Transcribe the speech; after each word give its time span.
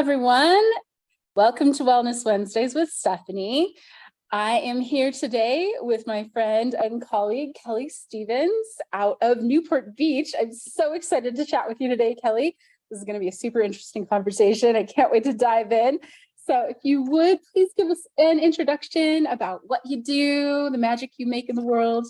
everyone. 0.00 0.64
Welcome 1.36 1.74
to 1.74 1.82
Wellness 1.82 2.24
Wednesdays 2.24 2.74
with 2.74 2.88
Stephanie. 2.88 3.74
I 4.32 4.52
am 4.52 4.80
here 4.80 5.12
today 5.12 5.74
with 5.80 6.06
my 6.06 6.26
friend 6.32 6.72
and 6.72 7.06
colleague, 7.06 7.50
Kelly 7.62 7.90
Stephens, 7.90 8.78
out 8.94 9.18
of 9.20 9.42
Newport 9.42 9.94
Beach. 9.98 10.32
I'm 10.40 10.54
so 10.54 10.94
excited 10.94 11.36
to 11.36 11.44
chat 11.44 11.68
with 11.68 11.82
you 11.82 11.90
today, 11.90 12.14
Kelly. 12.14 12.56
This 12.90 13.00
is 13.00 13.04
going 13.04 13.12
to 13.12 13.20
be 13.20 13.28
a 13.28 13.32
super 13.32 13.60
interesting 13.60 14.06
conversation. 14.06 14.74
I 14.74 14.84
can't 14.84 15.12
wait 15.12 15.24
to 15.24 15.34
dive 15.34 15.70
in. 15.70 15.98
So, 16.46 16.64
if 16.70 16.78
you 16.82 17.02
would 17.02 17.40
please 17.52 17.68
give 17.76 17.88
us 17.88 18.00
an 18.16 18.38
introduction 18.38 19.26
about 19.26 19.60
what 19.66 19.82
you 19.84 20.02
do, 20.02 20.70
the 20.70 20.78
magic 20.78 21.10
you 21.18 21.26
make 21.26 21.50
in 21.50 21.56
the 21.56 21.62
world. 21.62 22.06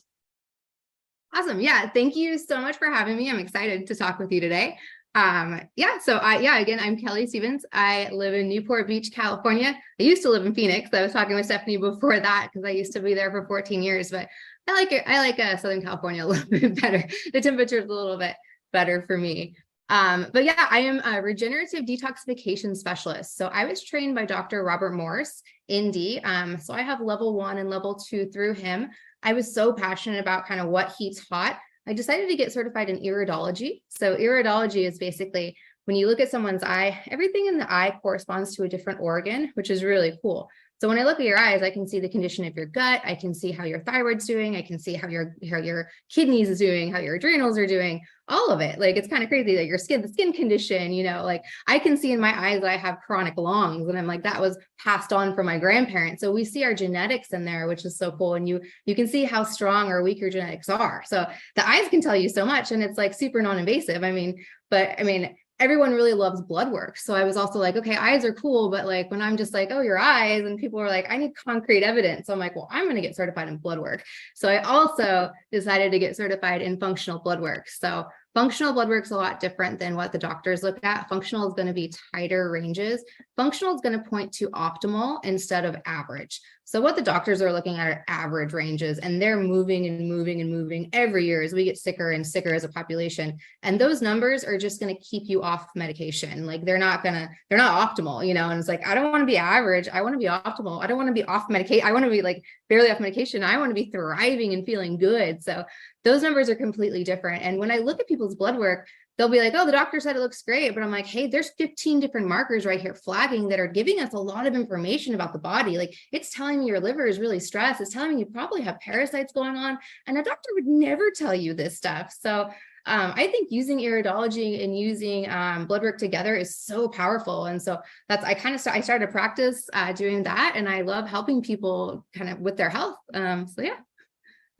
Awesome. 1.34 1.60
Yeah. 1.60 1.88
Thank 1.88 2.14
you 2.14 2.38
so 2.38 2.60
much 2.60 2.76
for 2.76 2.88
having 2.88 3.16
me. 3.16 3.28
I'm 3.28 3.40
excited 3.40 3.88
to 3.88 3.96
talk 3.96 4.20
with 4.20 4.30
you 4.30 4.40
today. 4.40 4.78
Um, 5.14 5.60
yeah, 5.74 5.98
so 5.98 6.18
I 6.18 6.38
yeah, 6.38 6.58
again, 6.58 6.78
I'm 6.80 6.96
Kelly 6.96 7.26
Stephens. 7.26 7.64
I 7.72 8.08
live 8.12 8.32
in 8.32 8.48
Newport 8.48 8.86
Beach, 8.86 9.10
California. 9.12 9.76
I 9.98 10.02
used 10.02 10.22
to 10.22 10.30
live 10.30 10.46
in 10.46 10.54
Phoenix. 10.54 10.90
I 10.92 11.02
was 11.02 11.12
talking 11.12 11.34
with 11.34 11.46
Stephanie 11.46 11.78
before 11.78 12.20
that 12.20 12.50
because 12.52 12.64
I 12.66 12.70
used 12.70 12.92
to 12.92 13.00
be 13.00 13.14
there 13.14 13.30
for 13.30 13.46
14 13.46 13.82
years, 13.82 14.10
but 14.10 14.28
I 14.68 14.72
like 14.72 14.92
it. 14.92 15.02
I 15.06 15.18
like 15.18 15.38
uh, 15.40 15.56
Southern 15.56 15.82
California 15.82 16.24
a 16.26 16.28
little 16.28 16.48
bit 16.48 16.80
better. 16.80 17.02
The 17.32 17.40
temperature 17.40 17.78
is 17.78 17.86
a 17.86 17.92
little 17.92 18.18
bit 18.18 18.36
better 18.72 19.04
for 19.06 19.18
me. 19.18 19.56
Um, 19.88 20.28
but 20.32 20.44
yeah, 20.44 20.68
I 20.70 20.80
am 20.80 21.00
a 21.04 21.20
regenerative 21.20 21.84
detoxification 21.84 22.76
specialist. 22.76 23.36
So 23.36 23.48
I 23.48 23.64
was 23.64 23.82
trained 23.82 24.14
by 24.14 24.24
Dr. 24.24 24.62
Robert 24.62 24.92
Morse, 24.92 25.42
ND. 25.70 26.20
Um, 26.22 26.60
so 26.60 26.72
I 26.72 26.82
have 26.82 27.00
level 27.00 27.34
one 27.34 27.58
and 27.58 27.68
level 27.68 27.96
two 27.96 28.26
through 28.26 28.54
him. 28.54 28.90
I 29.24 29.32
was 29.32 29.52
so 29.52 29.72
passionate 29.72 30.20
about 30.20 30.46
kind 30.46 30.60
of 30.60 30.68
what 30.68 30.94
he 30.96 31.12
taught 31.12 31.58
I 31.90 31.92
decided 31.92 32.28
to 32.28 32.36
get 32.36 32.52
certified 32.52 32.88
in 32.88 33.00
iridology. 33.00 33.82
So, 33.88 34.14
iridology 34.14 34.86
is 34.86 34.96
basically 34.96 35.56
when 35.90 35.96
you 35.96 36.06
look 36.06 36.20
at 36.20 36.30
someone's 36.30 36.62
eye, 36.62 37.02
everything 37.10 37.46
in 37.46 37.58
the 37.58 37.68
eye 37.68 37.98
corresponds 38.00 38.54
to 38.54 38.62
a 38.62 38.68
different 38.68 39.00
organ, 39.00 39.50
which 39.54 39.70
is 39.70 39.82
really 39.82 40.16
cool. 40.22 40.48
So 40.80 40.86
when 40.86 41.00
I 41.00 41.02
look 41.02 41.18
at 41.18 41.26
your 41.26 41.36
eyes, 41.36 41.62
I 41.64 41.70
can 41.70 41.88
see 41.88 41.98
the 41.98 42.08
condition 42.08 42.44
of 42.44 42.54
your 42.54 42.66
gut. 42.66 43.02
I 43.04 43.16
can 43.16 43.34
see 43.34 43.50
how 43.50 43.64
your 43.64 43.80
thyroid's 43.80 44.24
doing. 44.24 44.54
I 44.54 44.62
can 44.62 44.78
see 44.78 44.94
how 44.94 45.08
your 45.08 45.34
how 45.50 45.58
your 45.58 45.90
kidneys 46.08 46.48
is 46.48 46.60
doing, 46.60 46.92
how 46.92 47.00
your 47.00 47.16
adrenals 47.16 47.58
are 47.58 47.66
doing, 47.66 48.02
all 48.28 48.50
of 48.50 48.60
it. 48.60 48.78
Like 48.78 48.96
it's 48.96 49.08
kind 49.08 49.24
of 49.24 49.28
crazy 49.28 49.56
that 49.56 49.66
your 49.66 49.78
skin, 49.78 50.00
the 50.00 50.06
skin 50.06 50.32
condition, 50.32 50.92
you 50.92 51.02
know, 51.02 51.24
like 51.24 51.42
I 51.66 51.80
can 51.80 51.96
see 51.96 52.12
in 52.12 52.20
my 52.20 52.38
eyes 52.40 52.60
that 52.60 52.70
I 52.70 52.76
have 52.76 53.00
chronic 53.04 53.34
lungs, 53.36 53.88
and 53.88 53.98
I'm 53.98 54.06
like 54.06 54.22
that 54.22 54.40
was 54.40 54.56
passed 54.78 55.12
on 55.12 55.34
from 55.34 55.46
my 55.46 55.58
grandparents. 55.58 56.20
So 56.20 56.30
we 56.30 56.44
see 56.44 56.62
our 56.62 56.72
genetics 56.72 57.32
in 57.32 57.44
there, 57.44 57.66
which 57.66 57.84
is 57.84 57.98
so 57.98 58.12
cool. 58.12 58.34
And 58.34 58.48
you 58.48 58.60
you 58.86 58.94
can 58.94 59.08
see 59.08 59.24
how 59.24 59.42
strong 59.42 59.90
or 59.90 60.04
weak 60.04 60.20
your 60.20 60.30
genetics 60.30 60.68
are. 60.68 61.02
So 61.04 61.26
the 61.56 61.68
eyes 61.68 61.88
can 61.88 62.00
tell 62.00 62.14
you 62.14 62.28
so 62.28 62.46
much, 62.46 62.70
and 62.70 62.80
it's 62.80 62.96
like 62.96 63.12
super 63.12 63.42
non-invasive. 63.42 64.04
I 64.04 64.12
mean, 64.12 64.42
but 64.70 64.94
I 64.98 65.02
mean, 65.02 65.36
everyone 65.60 65.92
really 65.92 66.14
loves 66.14 66.40
blood 66.40 66.72
work. 66.72 66.96
So 66.96 67.14
I 67.14 67.24
was 67.24 67.36
also 67.36 67.58
like, 67.58 67.76
okay, 67.76 67.94
eyes 67.94 68.24
are 68.24 68.32
cool, 68.32 68.70
but 68.70 68.86
like 68.86 69.10
when 69.10 69.20
I'm 69.20 69.36
just 69.36 69.52
like, 69.52 69.68
oh, 69.70 69.82
your 69.82 69.98
eyes, 69.98 70.44
and 70.44 70.58
people 70.58 70.80
are 70.80 70.88
like, 70.88 71.06
I 71.10 71.18
need 71.18 71.36
concrete 71.36 71.84
evidence. 71.84 72.26
So 72.26 72.32
I'm 72.32 72.38
like, 72.38 72.56
well, 72.56 72.68
I'm 72.70 72.84
going 72.84 72.96
to 72.96 73.02
get 73.02 73.14
certified 73.14 73.46
in 73.48 73.58
blood 73.58 73.78
work. 73.78 74.02
So 74.34 74.48
I 74.48 74.62
also 74.62 75.30
decided 75.52 75.92
to 75.92 75.98
get 75.98 76.16
certified 76.16 76.62
in 76.62 76.80
functional 76.80 77.20
blood 77.20 77.40
work. 77.40 77.68
So 77.68 78.06
Functional 78.34 78.72
blood 78.72 78.88
work's 78.88 79.10
a 79.10 79.16
lot 79.16 79.40
different 79.40 79.80
than 79.80 79.96
what 79.96 80.12
the 80.12 80.18
doctors 80.18 80.62
look 80.62 80.78
at. 80.84 81.08
Functional 81.08 81.48
is 81.48 81.54
going 81.54 81.66
to 81.66 81.74
be 81.74 81.92
tighter 82.14 82.50
ranges. 82.50 83.04
Functional 83.36 83.74
is 83.74 83.80
going 83.80 83.98
to 83.98 84.08
point 84.08 84.32
to 84.34 84.48
optimal 84.50 85.24
instead 85.24 85.64
of 85.64 85.76
average. 85.84 86.40
So 86.70 86.80
what 86.80 86.94
the 86.94 87.02
doctors 87.02 87.42
are 87.42 87.52
looking 87.52 87.78
at 87.78 87.88
are 87.88 88.04
average 88.06 88.52
ranges 88.52 89.00
and 89.00 89.20
they're 89.20 89.36
moving 89.36 89.86
and 89.86 90.08
moving 90.08 90.40
and 90.40 90.48
moving 90.48 90.88
every 90.92 91.24
year 91.24 91.42
as 91.42 91.52
we 91.52 91.64
get 91.64 91.76
sicker 91.76 92.12
and 92.12 92.24
sicker 92.24 92.54
as 92.54 92.62
a 92.62 92.68
population. 92.68 93.38
And 93.64 93.76
those 93.76 94.00
numbers 94.00 94.44
are 94.44 94.56
just 94.56 94.78
going 94.78 94.94
to 94.94 95.02
keep 95.02 95.24
you 95.26 95.42
off 95.42 95.68
medication. 95.74 96.46
Like 96.46 96.64
they're 96.64 96.78
not 96.78 97.02
going 97.02 97.16
to, 97.16 97.28
they're 97.48 97.58
not 97.58 97.96
optimal, 97.96 98.24
you 98.24 98.34
know, 98.34 98.50
and 98.50 98.60
it's 98.60 98.68
like, 98.68 98.86
I 98.86 98.94
don't 98.94 99.10
want 99.10 99.22
to 99.22 99.26
be 99.26 99.36
average. 99.36 99.88
I 99.88 100.00
want 100.02 100.14
to 100.14 100.18
be 100.18 100.26
optimal. 100.26 100.80
I 100.80 100.86
don't 100.86 100.96
want 100.96 101.08
to 101.08 101.12
be 101.12 101.24
off 101.24 101.50
medication. 101.50 101.84
I 101.84 101.90
want 101.90 102.04
to 102.04 102.10
be 102.10 102.22
like 102.22 102.44
barely 102.68 102.92
off 102.92 103.00
medication. 103.00 103.42
I 103.42 103.58
want 103.58 103.70
to 103.70 103.74
be 103.74 103.90
thriving 103.90 104.54
and 104.54 104.64
feeling 104.64 104.96
good. 104.96 105.42
So 105.42 105.64
those 106.04 106.22
numbers 106.22 106.48
are 106.48 106.54
completely 106.54 107.04
different. 107.04 107.42
And 107.42 107.58
when 107.58 107.70
I 107.70 107.78
look 107.78 108.00
at 108.00 108.08
people's 108.08 108.34
blood 108.34 108.56
work, 108.58 108.88
they'll 109.20 109.28
be 109.28 109.38
like, 109.38 109.52
oh, 109.54 109.66
the 109.66 109.72
doctor 109.72 110.00
said 110.00 110.16
it 110.16 110.20
looks 110.20 110.42
great. 110.42 110.72
But 110.74 110.82
I'm 110.82 110.90
like, 110.90 111.06
hey, 111.06 111.26
there's 111.26 111.50
15 111.58 112.00
different 112.00 112.26
markers 112.26 112.64
right 112.64 112.80
here 112.80 112.94
flagging 112.94 113.48
that 113.48 113.60
are 113.60 113.66
giving 113.66 114.00
us 114.00 114.14
a 114.14 114.18
lot 114.18 114.46
of 114.46 114.54
information 114.54 115.14
about 115.14 115.34
the 115.34 115.38
body. 115.38 115.76
Like 115.76 115.94
it's 116.10 116.32
telling 116.32 116.60
me 116.60 116.66
your 116.66 116.80
liver 116.80 117.06
is 117.06 117.18
really 117.18 117.38
stressed. 117.38 117.82
It's 117.82 117.92
telling 117.92 118.14
me 118.14 118.20
you 118.20 118.26
probably 118.26 118.62
have 118.62 118.80
parasites 118.80 119.34
going 119.34 119.56
on. 119.56 119.78
And 120.06 120.16
a 120.16 120.22
doctor 120.22 120.48
would 120.54 120.66
never 120.66 121.10
tell 121.10 121.34
you 121.34 121.52
this 121.52 121.76
stuff. 121.76 122.16
So 122.18 122.50
um, 122.86 123.12
I 123.14 123.26
think 123.26 123.48
using 123.50 123.80
iridology 123.80 124.64
and 124.64 124.76
using 124.76 125.28
um, 125.28 125.66
blood 125.66 125.82
work 125.82 125.98
together 125.98 126.34
is 126.34 126.56
so 126.56 126.88
powerful. 126.88 127.44
And 127.44 127.60
so 127.60 127.78
that's, 128.08 128.24
I 128.24 128.32
kind 128.32 128.54
of, 128.54 128.60
st- 128.62 128.74
I 128.74 128.80
started 128.80 129.04
to 129.04 129.12
practice 129.12 129.68
uh, 129.74 129.92
doing 129.92 130.22
that. 130.22 130.54
And 130.56 130.66
I 130.66 130.80
love 130.80 131.06
helping 131.06 131.42
people 131.42 132.06
kind 132.16 132.30
of 132.30 132.40
with 132.40 132.56
their 132.56 132.70
health. 132.70 132.96
Um, 133.12 133.46
so 133.46 133.60
yeah. 133.60 133.76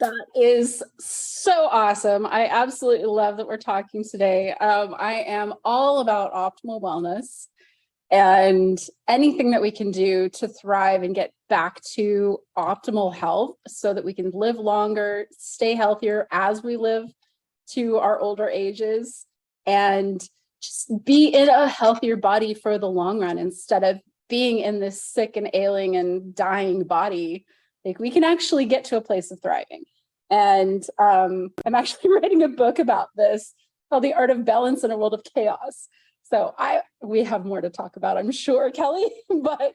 That 0.01 0.27
is 0.35 0.83
so 0.99 1.69
awesome. 1.71 2.25
I 2.25 2.47
absolutely 2.47 3.05
love 3.05 3.37
that 3.37 3.47
we're 3.47 3.59
talking 3.59 4.03
today. 4.03 4.53
Um, 4.53 4.95
I 4.99 5.17
am 5.27 5.53
all 5.63 6.01
about 6.01 6.33
optimal 6.33 6.81
wellness 6.81 7.49
and 8.11 8.79
anything 9.09 9.51
that 9.51 9.61
we 9.61 9.71
can 9.71 9.91
do 9.91 10.31
to 10.31 10.49
thrive 10.49 11.03
and 11.03 11.15
get 11.15 11.35
back 11.51 11.83
to 11.97 12.39
optimal 12.57 13.15
health 13.15 13.57
so 13.69 13.93
that 13.93 14.03
we 14.03 14.15
can 14.15 14.31
live 14.33 14.57
longer, 14.57 15.27
stay 15.33 15.75
healthier 15.75 16.27
as 16.33 16.63
we 16.63 16.79
live 16.79 17.05
to 17.73 17.99
our 17.99 18.19
older 18.19 18.49
ages, 18.49 19.27
and 19.67 20.27
just 20.63 20.91
be 21.05 21.29
in 21.29 21.51
a 21.51 21.69
healthier 21.69 22.17
body 22.17 22.55
for 22.55 22.79
the 22.79 22.89
long 22.89 23.21
run 23.21 23.37
instead 23.37 23.85
of 23.85 24.01
being 24.31 24.61
in 24.61 24.81
this 24.81 25.05
sick 25.05 25.37
and 25.37 25.51
ailing 25.53 25.97
and 25.97 26.35
dying 26.35 26.85
body 26.85 27.45
like 27.85 27.99
we 27.99 28.11
can 28.11 28.25
actually 28.25 28.65
get 28.65 28.85
to 28.85 28.97
a 28.97 29.01
place 29.01 29.31
of 29.31 29.41
thriving 29.41 29.85
and 30.31 30.85
um, 30.99 31.51
i'm 31.65 31.75
actually 31.75 32.11
writing 32.15 32.43
a 32.43 32.49
book 32.49 32.79
about 32.79 33.09
this 33.17 33.55
called 33.89 34.05
the 34.05 34.15
art 34.15 34.31
of 34.31 34.45
balance 34.45 34.85
in 34.85 34.91
a 34.91 34.97
world 34.97 35.15
of 35.15 35.25
chaos 35.35 35.89
so 36.23 36.55
i 36.59 36.81
we 37.03 37.25
have 37.25 37.45
more 37.45 37.61
to 37.61 37.71
talk 37.71 37.97
about 37.97 38.17
i'm 38.17 38.31
sure 38.31 38.71
kelly 38.73 39.07
but 39.43 39.75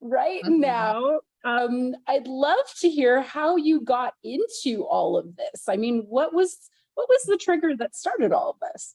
right 0.00 0.42
mm-hmm. 0.44 0.60
now 0.60 1.20
um, 1.44 1.94
i'd 2.08 2.26
love 2.26 2.56
to 2.80 2.88
hear 2.88 3.20
how 3.22 3.56
you 3.56 3.80
got 3.80 4.14
into 4.22 4.84
all 4.84 5.16
of 5.16 5.36
this 5.36 5.68
i 5.68 5.76
mean 5.76 6.04
what 6.08 6.32
was 6.32 6.70
what 6.94 7.08
was 7.08 7.22
the 7.24 7.36
trigger 7.36 7.76
that 7.76 7.96
started 7.96 8.32
all 8.32 8.50
of 8.50 8.56
this 8.72 8.94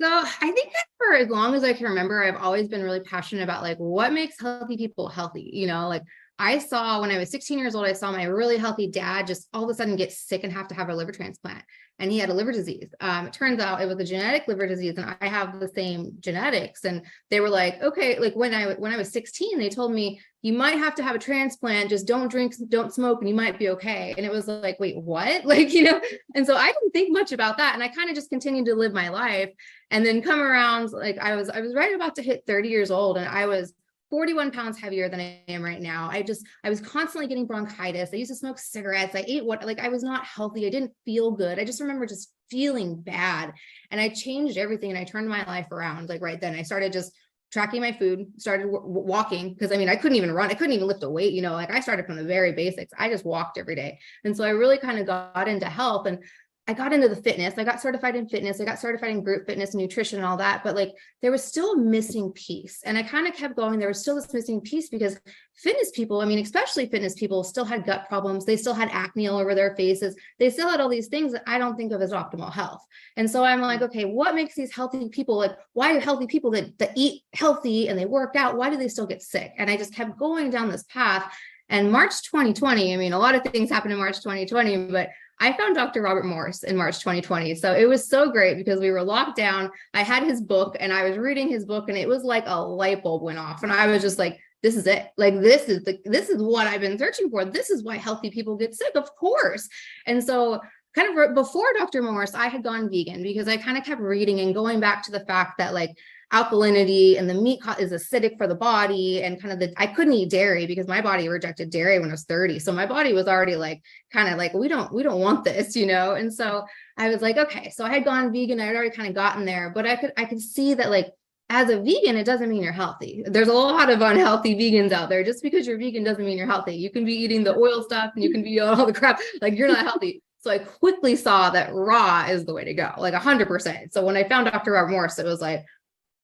so 0.00 0.08
I 0.08 0.50
think 0.50 0.72
that 0.72 0.86
for 0.98 1.14
as 1.14 1.28
long 1.28 1.54
as 1.54 1.62
I 1.62 1.72
can 1.72 1.86
remember, 1.86 2.24
I've 2.24 2.42
always 2.42 2.66
been 2.66 2.82
really 2.82 2.98
passionate 2.98 3.44
about 3.44 3.62
like 3.62 3.76
what 3.76 4.12
makes 4.12 4.40
healthy 4.40 4.76
people 4.76 5.08
healthy. 5.08 5.48
You 5.52 5.68
know, 5.68 5.86
like 5.86 6.02
I 6.42 6.58
saw 6.58 7.00
when 7.00 7.12
I 7.12 7.18
was 7.18 7.30
16 7.30 7.56
years 7.56 7.76
old, 7.76 7.86
I 7.86 7.92
saw 7.92 8.10
my 8.10 8.24
really 8.24 8.56
healthy 8.56 8.88
dad 8.88 9.28
just 9.28 9.48
all 9.54 9.62
of 9.62 9.70
a 9.70 9.74
sudden 9.74 9.94
get 9.94 10.10
sick 10.10 10.42
and 10.42 10.52
have 10.52 10.66
to 10.68 10.74
have 10.74 10.88
a 10.88 10.94
liver 10.94 11.12
transplant. 11.12 11.62
And 12.00 12.10
he 12.10 12.18
had 12.18 12.30
a 12.30 12.34
liver 12.34 12.50
disease. 12.50 12.92
Um, 13.00 13.28
it 13.28 13.32
turns 13.32 13.60
out 13.60 13.80
it 13.80 13.86
was 13.86 14.00
a 14.00 14.04
genetic 14.04 14.48
liver 14.48 14.66
disease, 14.66 14.94
and 14.96 15.16
I 15.20 15.28
have 15.28 15.60
the 15.60 15.68
same 15.68 16.14
genetics. 16.18 16.84
And 16.84 17.02
they 17.30 17.38
were 17.38 17.48
like, 17.48 17.80
okay, 17.80 18.18
like 18.18 18.34
when 18.34 18.52
I 18.54 18.72
when 18.72 18.90
I 18.90 18.96
was 18.96 19.12
16, 19.12 19.56
they 19.56 19.68
told 19.68 19.92
me 19.92 20.20
you 20.40 20.52
might 20.52 20.78
have 20.78 20.96
to 20.96 21.04
have 21.04 21.14
a 21.14 21.20
transplant. 21.20 21.90
Just 21.90 22.08
don't 22.08 22.28
drink, 22.28 22.54
don't 22.70 22.92
smoke, 22.92 23.20
and 23.20 23.28
you 23.28 23.36
might 23.36 23.56
be 23.56 23.68
okay. 23.68 24.12
And 24.16 24.26
it 24.26 24.32
was 24.32 24.48
like, 24.48 24.80
wait, 24.80 24.96
what? 24.96 25.44
Like, 25.52 25.72
you 25.72 25.84
know. 25.84 26.00
And 26.34 26.44
so 26.44 26.56
I 26.56 26.72
didn't 26.72 26.90
think 26.90 27.12
much 27.12 27.30
about 27.30 27.58
that, 27.58 27.74
and 27.74 27.84
I 27.84 27.88
kind 27.88 28.10
of 28.10 28.16
just 28.16 28.30
continued 28.30 28.66
to 28.66 28.74
live 28.74 28.92
my 28.92 29.10
life. 29.10 29.50
And 29.92 30.04
then 30.04 30.22
come 30.22 30.42
around, 30.42 30.90
like 30.90 31.18
I 31.18 31.36
was, 31.36 31.50
I 31.50 31.60
was 31.60 31.72
right 31.72 31.94
about 31.94 32.16
to 32.16 32.22
hit 32.22 32.42
30 32.48 32.68
years 32.68 32.90
old, 32.90 33.16
and 33.16 33.28
I 33.28 33.46
was 33.46 33.74
41 34.12 34.50
pounds 34.50 34.78
heavier 34.78 35.08
than 35.08 35.20
I 35.20 35.40
am 35.48 35.62
right 35.62 35.80
now. 35.80 36.10
I 36.12 36.20
just, 36.20 36.46
I 36.62 36.68
was 36.68 36.82
constantly 36.82 37.26
getting 37.26 37.46
bronchitis. 37.46 38.10
I 38.12 38.16
used 38.16 38.30
to 38.30 38.36
smoke 38.36 38.58
cigarettes. 38.58 39.14
I 39.14 39.24
ate 39.26 39.42
what, 39.42 39.64
like, 39.64 39.80
I 39.80 39.88
was 39.88 40.02
not 40.02 40.26
healthy. 40.26 40.66
I 40.66 40.68
didn't 40.68 40.92
feel 41.06 41.30
good. 41.30 41.58
I 41.58 41.64
just 41.64 41.80
remember 41.80 42.04
just 42.04 42.30
feeling 42.50 43.00
bad. 43.00 43.54
And 43.90 43.98
I 43.98 44.10
changed 44.10 44.58
everything 44.58 44.90
and 44.90 44.98
I 44.98 45.04
turned 45.04 45.30
my 45.30 45.46
life 45.46 45.72
around. 45.72 46.10
Like, 46.10 46.20
right 46.20 46.38
then, 46.38 46.54
I 46.54 46.60
started 46.60 46.92
just 46.92 47.10
tracking 47.52 47.80
my 47.80 47.92
food, 47.92 48.26
started 48.38 48.64
w- 48.64 48.82
walking 48.84 49.54
because 49.54 49.72
I 49.72 49.76
mean, 49.76 49.88
I 49.88 49.96
couldn't 49.96 50.16
even 50.16 50.32
run. 50.32 50.50
I 50.50 50.54
couldn't 50.54 50.72
even 50.72 50.88
lift 50.88 51.02
a 51.02 51.10
weight, 51.10 51.32
you 51.32 51.42
know, 51.42 51.52
like 51.52 51.70
I 51.70 51.80
started 51.80 52.06
from 52.06 52.16
the 52.16 52.24
very 52.24 52.52
basics. 52.52 52.92
I 52.98 53.10
just 53.10 53.26
walked 53.26 53.58
every 53.58 53.74
day. 53.74 53.98
And 54.24 54.34
so 54.36 54.42
I 54.42 54.50
really 54.50 54.78
kind 54.78 54.98
of 54.98 55.06
got 55.06 55.48
into 55.48 55.66
health. 55.66 56.06
And 56.06 56.24
I 56.68 56.74
got 56.74 56.92
into 56.92 57.08
the 57.08 57.16
fitness. 57.16 57.54
I 57.58 57.64
got 57.64 57.80
certified 57.80 58.14
in 58.14 58.28
fitness. 58.28 58.60
I 58.60 58.64
got 58.64 58.78
certified 58.78 59.10
in 59.10 59.24
group 59.24 59.46
fitness 59.46 59.74
nutrition 59.74 60.20
and 60.20 60.26
all 60.26 60.36
that. 60.36 60.62
But 60.62 60.76
like 60.76 60.92
there 61.20 61.32
was 61.32 61.42
still 61.42 61.72
a 61.72 61.76
missing 61.76 62.30
piece. 62.32 62.82
And 62.84 62.96
I 62.96 63.02
kind 63.02 63.26
of 63.26 63.34
kept 63.34 63.56
going. 63.56 63.80
There 63.80 63.88
was 63.88 64.00
still 64.00 64.14
this 64.14 64.32
missing 64.32 64.60
piece 64.60 64.88
because 64.88 65.18
fitness 65.56 65.90
people, 65.90 66.20
I 66.20 66.24
mean, 66.24 66.38
especially 66.38 66.86
fitness 66.86 67.14
people, 67.14 67.42
still 67.42 67.64
had 67.64 67.84
gut 67.84 68.06
problems. 68.08 68.44
They 68.44 68.56
still 68.56 68.74
had 68.74 68.90
acne 68.92 69.26
all 69.26 69.40
over 69.40 69.56
their 69.56 69.74
faces. 69.74 70.14
They 70.38 70.50
still 70.50 70.70
had 70.70 70.80
all 70.80 70.88
these 70.88 71.08
things 71.08 71.32
that 71.32 71.42
I 71.48 71.58
don't 71.58 71.76
think 71.76 71.92
of 71.92 72.00
as 72.00 72.12
optimal 72.12 72.52
health. 72.52 72.86
And 73.16 73.28
so 73.28 73.42
I'm 73.42 73.60
like, 73.60 73.80
mm. 73.80 73.84
okay, 73.84 74.04
what 74.04 74.36
makes 74.36 74.54
these 74.54 74.72
healthy 74.72 75.08
people 75.08 75.36
like 75.38 75.56
why 75.72 75.96
are 75.96 76.00
healthy 76.00 76.28
people 76.28 76.52
that, 76.52 76.78
that 76.78 76.92
eat 76.94 77.22
healthy 77.32 77.88
and 77.88 77.98
they 77.98 78.06
work 78.06 78.36
out? 78.36 78.56
Why 78.56 78.70
do 78.70 78.76
they 78.76 78.88
still 78.88 79.06
get 79.06 79.20
sick? 79.20 79.52
And 79.58 79.68
I 79.68 79.76
just 79.76 79.94
kept 79.94 80.16
going 80.16 80.50
down 80.50 80.70
this 80.70 80.84
path. 80.84 81.34
And 81.68 81.90
March 81.90 82.22
2020, 82.24 82.92
I 82.92 82.96
mean, 82.98 83.14
a 83.14 83.18
lot 83.18 83.34
of 83.34 83.42
things 83.42 83.70
happened 83.70 83.92
in 83.92 83.98
March 83.98 84.18
2020, 84.18 84.88
but 84.88 85.08
I 85.42 85.52
found 85.56 85.74
Dr. 85.74 86.02
Robert 86.02 86.24
Morse 86.24 86.62
in 86.62 86.76
March 86.76 87.00
2020. 87.00 87.56
So 87.56 87.74
it 87.74 87.88
was 87.88 88.08
so 88.08 88.30
great 88.30 88.56
because 88.56 88.78
we 88.78 88.92
were 88.92 89.02
locked 89.02 89.36
down. 89.36 89.72
I 89.92 90.04
had 90.04 90.22
his 90.22 90.40
book 90.40 90.76
and 90.78 90.92
I 90.92 91.08
was 91.08 91.18
reading 91.18 91.48
his 91.48 91.64
book 91.64 91.88
and 91.88 91.98
it 91.98 92.06
was 92.06 92.22
like 92.22 92.44
a 92.46 92.62
light 92.62 93.02
bulb 93.02 93.22
went 93.22 93.40
off. 93.40 93.64
And 93.64 93.72
I 93.72 93.88
was 93.88 94.02
just 94.02 94.20
like, 94.20 94.38
this 94.62 94.76
is 94.76 94.86
it. 94.86 95.08
Like 95.16 95.40
this 95.40 95.68
is 95.68 95.82
the 95.82 95.98
this 96.04 96.28
is 96.28 96.40
what 96.40 96.68
I've 96.68 96.80
been 96.80 96.96
searching 96.96 97.28
for. 97.28 97.44
This 97.44 97.70
is 97.70 97.82
why 97.82 97.96
healthy 97.96 98.30
people 98.30 98.56
get 98.56 98.72
sick, 98.72 98.94
of 98.94 99.12
course. 99.16 99.68
And 100.06 100.22
so 100.22 100.60
kind 100.94 101.18
of 101.18 101.34
before 101.34 101.66
Dr. 101.76 102.02
Morse, 102.02 102.34
I 102.34 102.46
had 102.46 102.62
gone 102.62 102.88
vegan 102.88 103.24
because 103.24 103.48
I 103.48 103.56
kind 103.56 103.76
of 103.76 103.82
kept 103.82 104.00
reading 104.00 104.38
and 104.38 104.54
going 104.54 104.78
back 104.78 105.04
to 105.06 105.10
the 105.10 105.26
fact 105.26 105.58
that 105.58 105.74
like 105.74 105.90
alkalinity 106.32 107.18
and 107.18 107.28
the 107.28 107.34
meat 107.34 107.60
is 107.78 107.92
acidic 107.92 108.38
for 108.38 108.46
the 108.46 108.54
body 108.54 109.22
and 109.22 109.40
kind 109.40 109.52
of 109.52 109.58
the 109.58 109.72
I 109.76 109.86
couldn't 109.86 110.14
eat 110.14 110.30
dairy 110.30 110.66
because 110.66 110.88
my 110.88 111.00
body 111.00 111.28
rejected 111.28 111.70
dairy 111.70 111.98
when 111.98 112.08
I 112.08 112.12
was 112.12 112.24
30. 112.24 112.58
So 112.58 112.72
my 112.72 112.86
body 112.86 113.12
was 113.12 113.28
already 113.28 113.56
like 113.56 113.82
kind 114.12 114.28
of 114.30 114.38
like 114.38 114.54
we 114.54 114.68
don't 114.68 114.92
we 114.92 115.02
don't 115.02 115.20
want 115.20 115.44
this, 115.44 115.76
you 115.76 115.86
know. 115.86 116.12
And 116.12 116.32
so 116.32 116.64
I 116.96 117.08
was 117.08 117.20
like, 117.20 117.36
okay, 117.36 117.70
so 117.70 117.84
I 117.84 117.90
had 117.90 118.04
gone 118.04 118.32
vegan, 118.32 118.60
I 118.60 118.66
had 118.66 118.76
already 118.76 118.94
kind 118.94 119.08
of 119.08 119.14
gotten 119.14 119.44
there, 119.44 119.70
but 119.74 119.86
I 119.86 119.96
could 119.96 120.12
I 120.16 120.24
could 120.24 120.40
see 120.40 120.74
that 120.74 120.90
like 120.90 121.12
as 121.50 121.68
a 121.68 121.76
vegan, 121.78 122.16
it 122.16 122.24
doesn't 122.24 122.48
mean 122.48 122.62
you're 122.62 122.72
healthy. 122.72 123.22
There's 123.26 123.48
a 123.48 123.52
lot 123.52 123.90
of 123.90 124.00
unhealthy 124.00 124.54
vegans 124.54 124.90
out 124.90 125.10
there. 125.10 125.22
Just 125.22 125.42
because 125.42 125.66
you're 125.66 125.78
vegan 125.78 126.02
doesn't 126.02 126.24
mean 126.24 126.38
you're 126.38 126.46
healthy. 126.46 126.76
You 126.76 126.90
can 126.90 127.04
be 127.04 127.12
eating 127.12 127.44
the 127.44 127.54
oil 127.54 127.82
stuff 127.82 128.12
and 128.14 128.24
you 128.24 128.30
can 128.30 128.42
be 128.42 128.58
all 128.60 128.86
the 128.86 128.92
crap. 128.92 129.20
Like 129.42 129.54
you're 129.54 129.68
not 129.68 129.84
healthy. 129.84 130.22
So 130.40 130.50
I 130.50 130.58
quickly 130.58 131.14
saw 131.14 131.50
that 131.50 131.72
raw 131.72 132.24
is 132.28 132.44
the 132.46 132.54
way 132.54 132.64
to 132.64 132.74
go, 132.74 132.90
like 132.96 133.14
100%. 133.14 133.92
So 133.92 134.04
when 134.04 134.16
I 134.16 134.28
found 134.28 134.50
Dr. 134.50 134.72
Robert 134.72 134.90
Morse, 134.90 135.18
it 135.20 135.26
was 135.26 135.40
like, 135.40 135.64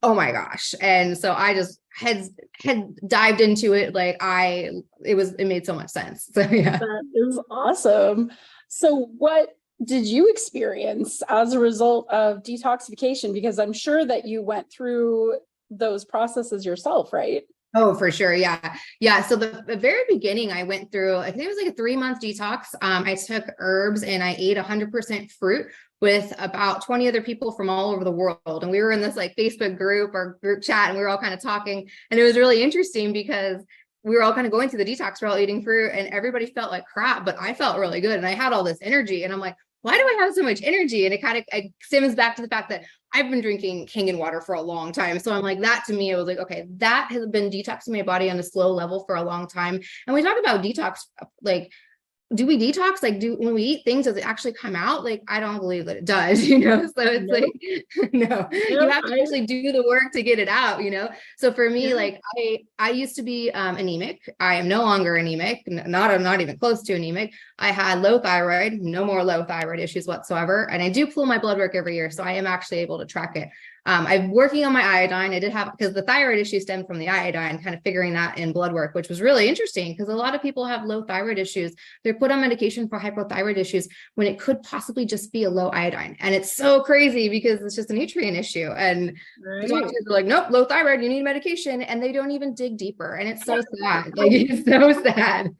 oh 0.02 0.14
my 0.14 0.32
gosh. 0.32 0.74
And 0.80 1.16
so 1.16 1.34
i 1.34 1.54
just 1.54 1.80
had 1.94 2.28
had 2.62 2.94
dived 3.08 3.40
into 3.40 3.72
it 3.72 3.92
like 3.94 4.16
i 4.20 4.70
it 5.04 5.16
was 5.16 5.32
it 5.34 5.46
made 5.46 5.66
so 5.66 5.74
much 5.74 5.90
sense. 5.90 6.30
So 6.34 6.42
yeah. 6.42 6.78
That 6.78 7.04
is 7.14 7.40
awesome. 7.50 8.30
So 8.68 9.10
what 9.18 9.50
did 9.84 10.06
you 10.06 10.28
experience 10.28 11.22
as 11.28 11.52
a 11.52 11.60
result 11.60 12.08
of 12.10 12.42
detoxification? 12.42 13.32
Because 13.32 13.58
i'm 13.58 13.72
sure 13.72 14.04
that 14.04 14.26
you 14.26 14.42
went 14.42 14.70
through 14.70 15.38
those 15.70 16.04
processes 16.04 16.64
yourself 16.64 17.12
right 17.12 17.44
Oh, 17.74 17.94
for 17.94 18.10
sure. 18.10 18.34
Yeah. 18.34 18.76
Yeah. 18.98 19.22
So 19.22 19.36
the, 19.36 19.62
the, 19.66 19.76
very 19.76 20.02
beginning, 20.08 20.50
I 20.52 20.62
went 20.62 20.90
through, 20.90 21.16
I 21.16 21.30
think 21.30 21.44
it 21.44 21.48
was 21.48 21.58
like 21.58 21.72
a 21.72 21.76
three 21.76 21.96
month 21.96 22.20
detox. 22.20 22.66
Um, 22.80 23.04
I 23.04 23.14
took 23.14 23.44
herbs 23.58 24.02
and 24.02 24.22
I 24.22 24.34
ate 24.38 24.56
100% 24.56 25.30
fruit 25.32 25.66
with 26.00 26.32
about 26.38 26.84
20 26.84 27.08
other 27.08 27.20
people 27.20 27.52
from 27.52 27.68
all 27.68 27.90
over 27.90 28.04
the 28.04 28.10
world. 28.10 28.62
And 28.62 28.70
we 28.70 28.80
were 28.80 28.92
in 28.92 29.02
this 29.02 29.16
like 29.16 29.36
Facebook 29.36 29.76
group 29.76 30.14
or 30.14 30.38
group 30.40 30.62
chat 30.62 30.88
and 30.88 30.96
we 30.96 31.02
were 31.02 31.10
all 31.10 31.18
kind 31.18 31.34
of 31.34 31.42
talking. 31.42 31.88
And 32.10 32.18
it 32.18 32.22
was 32.22 32.36
really 32.36 32.62
interesting 32.62 33.12
because 33.12 33.62
we 34.02 34.14
were 34.14 34.22
all 34.22 34.32
kind 34.32 34.46
of 34.46 34.52
going 34.52 34.70
through 34.70 34.82
the 34.84 34.90
detox, 34.90 35.20
we're 35.20 35.28
all 35.28 35.38
eating 35.38 35.62
fruit 35.62 35.90
and 35.92 36.08
everybody 36.08 36.46
felt 36.46 36.70
like 36.70 36.86
crap, 36.86 37.26
but 37.26 37.36
I 37.38 37.52
felt 37.52 37.78
really 37.78 38.00
good. 38.00 38.16
And 38.16 38.26
I 38.26 38.30
had 38.30 38.52
all 38.52 38.62
this 38.62 38.78
energy. 38.80 39.24
And 39.24 39.32
I'm 39.32 39.40
like, 39.40 39.56
why 39.88 39.96
do 39.96 40.02
I 40.02 40.22
have 40.22 40.34
so 40.34 40.42
much 40.42 40.60
energy? 40.62 41.06
And 41.06 41.14
it 41.14 41.22
kind 41.22 41.38
of 41.38 41.44
it 41.50 41.72
stems 41.80 42.14
back 42.14 42.36
to 42.36 42.42
the 42.42 42.48
fact 42.48 42.68
that 42.68 42.84
I've 43.14 43.30
been 43.30 43.40
drinking 43.40 43.86
Kangen 43.86 44.18
water 44.18 44.42
for 44.42 44.54
a 44.54 44.60
long 44.60 44.92
time. 44.92 45.18
So 45.18 45.32
I'm 45.32 45.42
like, 45.42 45.60
that 45.62 45.84
to 45.86 45.94
me, 45.94 46.10
it 46.10 46.16
was 46.16 46.26
like, 46.26 46.36
okay, 46.36 46.66
that 46.76 47.10
has 47.10 47.26
been 47.28 47.50
detoxing 47.50 47.92
my 47.92 48.02
body 48.02 48.30
on 48.30 48.38
a 48.38 48.42
slow 48.42 48.70
level 48.70 49.04
for 49.06 49.16
a 49.16 49.22
long 49.22 49.46
time. 49.46 49.80
And 50.06 50.14
we 50.14 50.22
talk 50.22 50.36
about 50.38 50.62
detox, 50.62 50.98
like 51.40 51.72
do 52.34 52.46
we 52.46 52.58
detox? 52.58 53.02
Like 53.02 53.20
do 53.20 53.36
when 53.36 53.54
we 53.54 53.62
eat 53.62 53.84
things 53.84 54.04
does 54.04 54.16
it 54.16 54.26
actually 54.26 54.52
come 54.52 54.76
out? 54.76 55.02
Like 55.02 55.22
i 55.28 55.40
don't 55.40 55.58
believe 55.58 55.86
that 55.86 55.96
it 55.96 56.04
does 56.04 56.44
you 56.48 56.58
know? 56.58 56.86
So 56.86 57.02
it's 57.02 57.24
nope. 57.26 57.44
like 57.96 58.12
no. 58.12 58.26
Nope. 58.26 58.52
you 58.52 58.88
have 58.88 59.04
to 59.04 59.20
actually 59.20 59.46
do 59.46 59.72
the 59.72 59.82
work 59.82 60.12
to 60.12 60.22
get 60.22 60.38
it 60.38 60.48
out 60.48 60.82
you 60.82 60.90
know? 60.90 61.08
So 61.38 61.52
for 61.52 61.70
me 61.70 61.88
yeah. 61.88 61.94
like 61.94 62.20
i 62.36 62.58
i 62.78 62.90
used 62.90 63.16
to 63.16 63.22
be 63.22 63.50
um, 63.52 63.76
anemic. 63.76 64.28
I 64.40 64.56
am 64.56 64.68
no 64.68 64.82
longer 64.82 65.16
anemic. 65.16 65.62
Not 65.66 66.10
i'm 66.10 66.22
not 66.22 66.40
even 66.40 66.58
close 66.58 66.82
to 66.82 66.94
anemic. 66.94 67.32
I 67.58 67.70
had 67.72 68.02
low 68.02 68.18
thyroid 68.18 68.74
no 68.74 69.04
more 69.04 69.24
low 69.24 69.44
thyroid 69.44 69.80
issues 69.80 70.06
whatsoever 70.06 70.70
and 70.70 70.82
i 70.82 70.88
do 70.88 71.06
pull 71.06 71.26
my 71.26 71.38
blood 71.38 71.58
work 71.58 71.74
every 71.74 71.94
year 71.94 72.10
so 72.10 72.22
i 72.22 72.32
am 72.32 72.46
actually 72.46 72.78
able 72.78 72.98
to 72.98 73.06
track 73.06 73.36
it 73.36 73.48
um, 73.88 74.06
I'm 74.06 74.30
working 74.30 74.66
on 74.66 74.74
my 74.74 74.82
iodine. 74.82 75.32
I 75.32 75.38
did 75.38 75.50
have 75.50 75.72
because 75.72 75.94
the 75.94 76.02
thyroid 76.02 76.38
issue 76.38 76.60
stemmed 76.60 76.86
from 76.86 76.98
the 76.98 77.08
iodine, 77.08 77.62
kind 77.62 77.74
of 77.74 77.82
figuring 77.82 78.12
that 78.12 78.36
in 78.36 78.52
blood 78.52 78.74
work, 78.74 78.94
which 78.94 79.08
was 79.08 79.22
really 79.22 79.48
interesting 79.48 79.92
because 79.92 80.12
a 80.12 80.14
lot 80.14 80.34
of 80.34 80.42
people 80.42 80.66
have 80.66 80.84
low 80.84 81.04
thyroid 81.04 81.38
issues. 81.38 81.74
They're 82.04 82.12
put 82.12 82.30
on 82.30 82.42
medication 82.42 82.86
for 82.86 83.00
hypothyroid 83.00 83.56
issues 83.56 83.88
when 84.14 84.26
it 84.26 84.38
could 84.38 84.62
possibly 84.62 85.06
just 85.06 85.32
be 85.32 85.44
a 85.44 85.50
low 85.50 85.70
iodine. 85.70 86.18
And 86.20 86.34
it's 86.34 86.54
so 86.54 86.82
crazy 86.82 87.30
because 87.30 87.62
it's 87.62 87.76
just 87.76 87.90
a 87.90 87.94
nutrient 87.94 88.36
issue. 88.36 88.70
And 88.76 89.16
right. 89.42 89.66
doctors 89.66 90.04
are 90.06 90.12
like, 90.12 90.26
nope, 90.26 90.50
low 90.50 90.66
thyroid, 90.66 91.02
you 91.02 91.08
need 91.08 91.22
medication. 91.22 91.80
And 91.80 92.02
they 92.02 92.12
don't 92.12 92.30
even 92.30 92.54
dig 92.54 92.76
deeper. 92.76 93.14
And 93.14 93.26
it's 93.26 93.46
so 93.46 93.62
sad. 93.80 94.12
Like 94.18 94.32
it's 94.34 94.66
so 94.66 95.02
sad. 95.02 95.56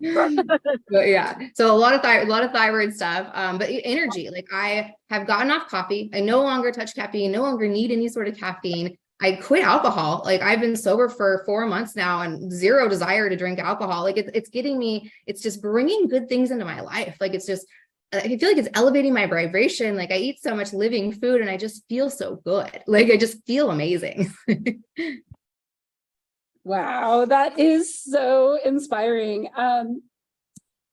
But 0.00 1.06
yeah, 1.06 1.38
so 1.54 1.74
a 1.74 1.76
lot 1.76 1.94
of 1.94 2.00
thyroid, 2.00 2.28
a 2.28 2.30
lot 2.30 2.44
of 2.44 2.52
thyroid 2.52 2.94
stuff. 2.94 3.30
Um, 3.34 3.58
but 3.58 3.68
energy, 3.70 4.30
like 4.30 4.46
I 4.52 4.94
have 5.10 5.26
gotten 5.26 5.50
off 5.50 5.68
coffee. 5.68 6.10
I 6.14 6.20
no 6.20 6.42
longer 6.42 6.72
touch 6.72 6.94
caffeine. 6.94 7.32
No 7.32 7.42
longer 7.42 7.68
need 7.68 7.90
any 7.90 8.08
sort 8.08 8.28
of 8.28 8.36
caffeine. 8.36 8.96
I 9.22 9.32
quit 9.32 9.62
alcohol. 9.62 10.22
Like 10.24 10.40
I've 10.40 10.60
been 10.60 10.76
sober 10.76 11.08
for 11.08 11.42
four 11.44 11.66
months 11.66 11.94
now 11.94 12.22
and 12.22 12.50
zero 12.50 12.88
desire 12.88 13.28
to 13.28 13.36
drink 13.36 13.58
alcohol. 13.58 14.02
Like 14.02 14.16
it's, 14.16 14.30
it's 14.32 14.48
getting 14.48 14.78
me, 14.78 15.12
it's 15.26 15.42
just 15.42 15.60
bringing 15.60 16.08
good 16.08 16.28
things 16.28 16.50
into 16.50 16.64
my 16.64 16.80
life. 16.80 17.16
Like 17.20 17.34
it's 17.34 17.46
just, 17.46 17.66
I 18.12 18.36
feel 18.38 18.48
like 18.48 18.56
it's 18.56 18.68
elevating 18.74 19.12
my 19.12 19.26
vibration. 19.26 19.94
Like 19.96 20.10
I 20.10 20.16
eat 20.16 20.42
so 20.42 20.56
much 20.56 20.72
living 20.72 21.12
food 21.12 21.42
and 21.42 21.50
I 21.50 21.58
just 21.58 21.86
feel 21.88 22.08
so 22.08 22.36
good. 22.44 22.82
Like 22.86 23.10
I 23.10 23.16
just 23.18 23.44
feel 23.46 23.70
amazing. 23.70 24.32
Wow, 26.64 27.24
that 27.24 27.58
is 27.58 28.02
so 28.02 28.58
inspiring. 28.64 29.48
Um, 29.56 30.02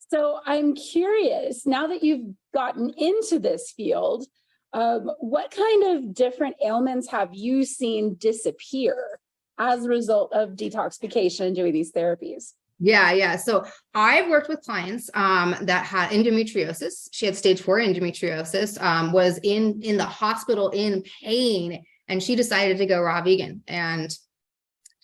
so 0.09 0.39
I'm 0.45 0.73
curious 0.75 1.65
now 1.65 1.87
that 1.87 2.03
you've 2.03 2.33
gotten 2.53 2.91
into 2.97 3.39
this 3.39 3.73
field, 3.75 4.25
um, 4.73 5.11
what 5.19 5.51
kind 5.51 5.97
of 5.97 6.13
different 6.13 6.55
ailments 6.63 7.09
have 7.09 7.29
you 7.33 7.65
seen 7.65 8.15
disappear 8.15 9.19
as 9.57 9.85
a 9.85 9.89
result 9.89 10.33
of 10.33 10.51
detoxification 10.51 11.47
and 11.47 11.55
doing 11.55 11.73
these 11.73 11.91
therapies? 11.91 12.53
Yeah, 12.79 13.11
yeah. 13.11 13.37
So 13.37 13.65
I've 13.95 14.29
worked 14.29 14.49
with 14.49 14.61
clients 14.61 15.09
um, 15.15 15.55
that 15.61 15.85
had 15.85 16.11
endometriosis. 16.11 17.09
She 17.11 17.25
had 17.25 17.35
stage 17.35 17.61
four 17.61 17.79
endometriosis, 17.79 18.79
um, 18.81 19.11
was 19.11 19.39
in 19.43 19.81
in 19.81 19.97
the 19.97 20.05
hospital 20.05 20.69
in 20.69 21.03
pain, 21.23 21.83
and 22.07 22.21
she 22.21 22.35
decided 22.35 22.77
to 22.77 22.85
go 22.85 23.01
raw 23.01 23.21
vegan. 23.21 23.63
And 23.67 24.15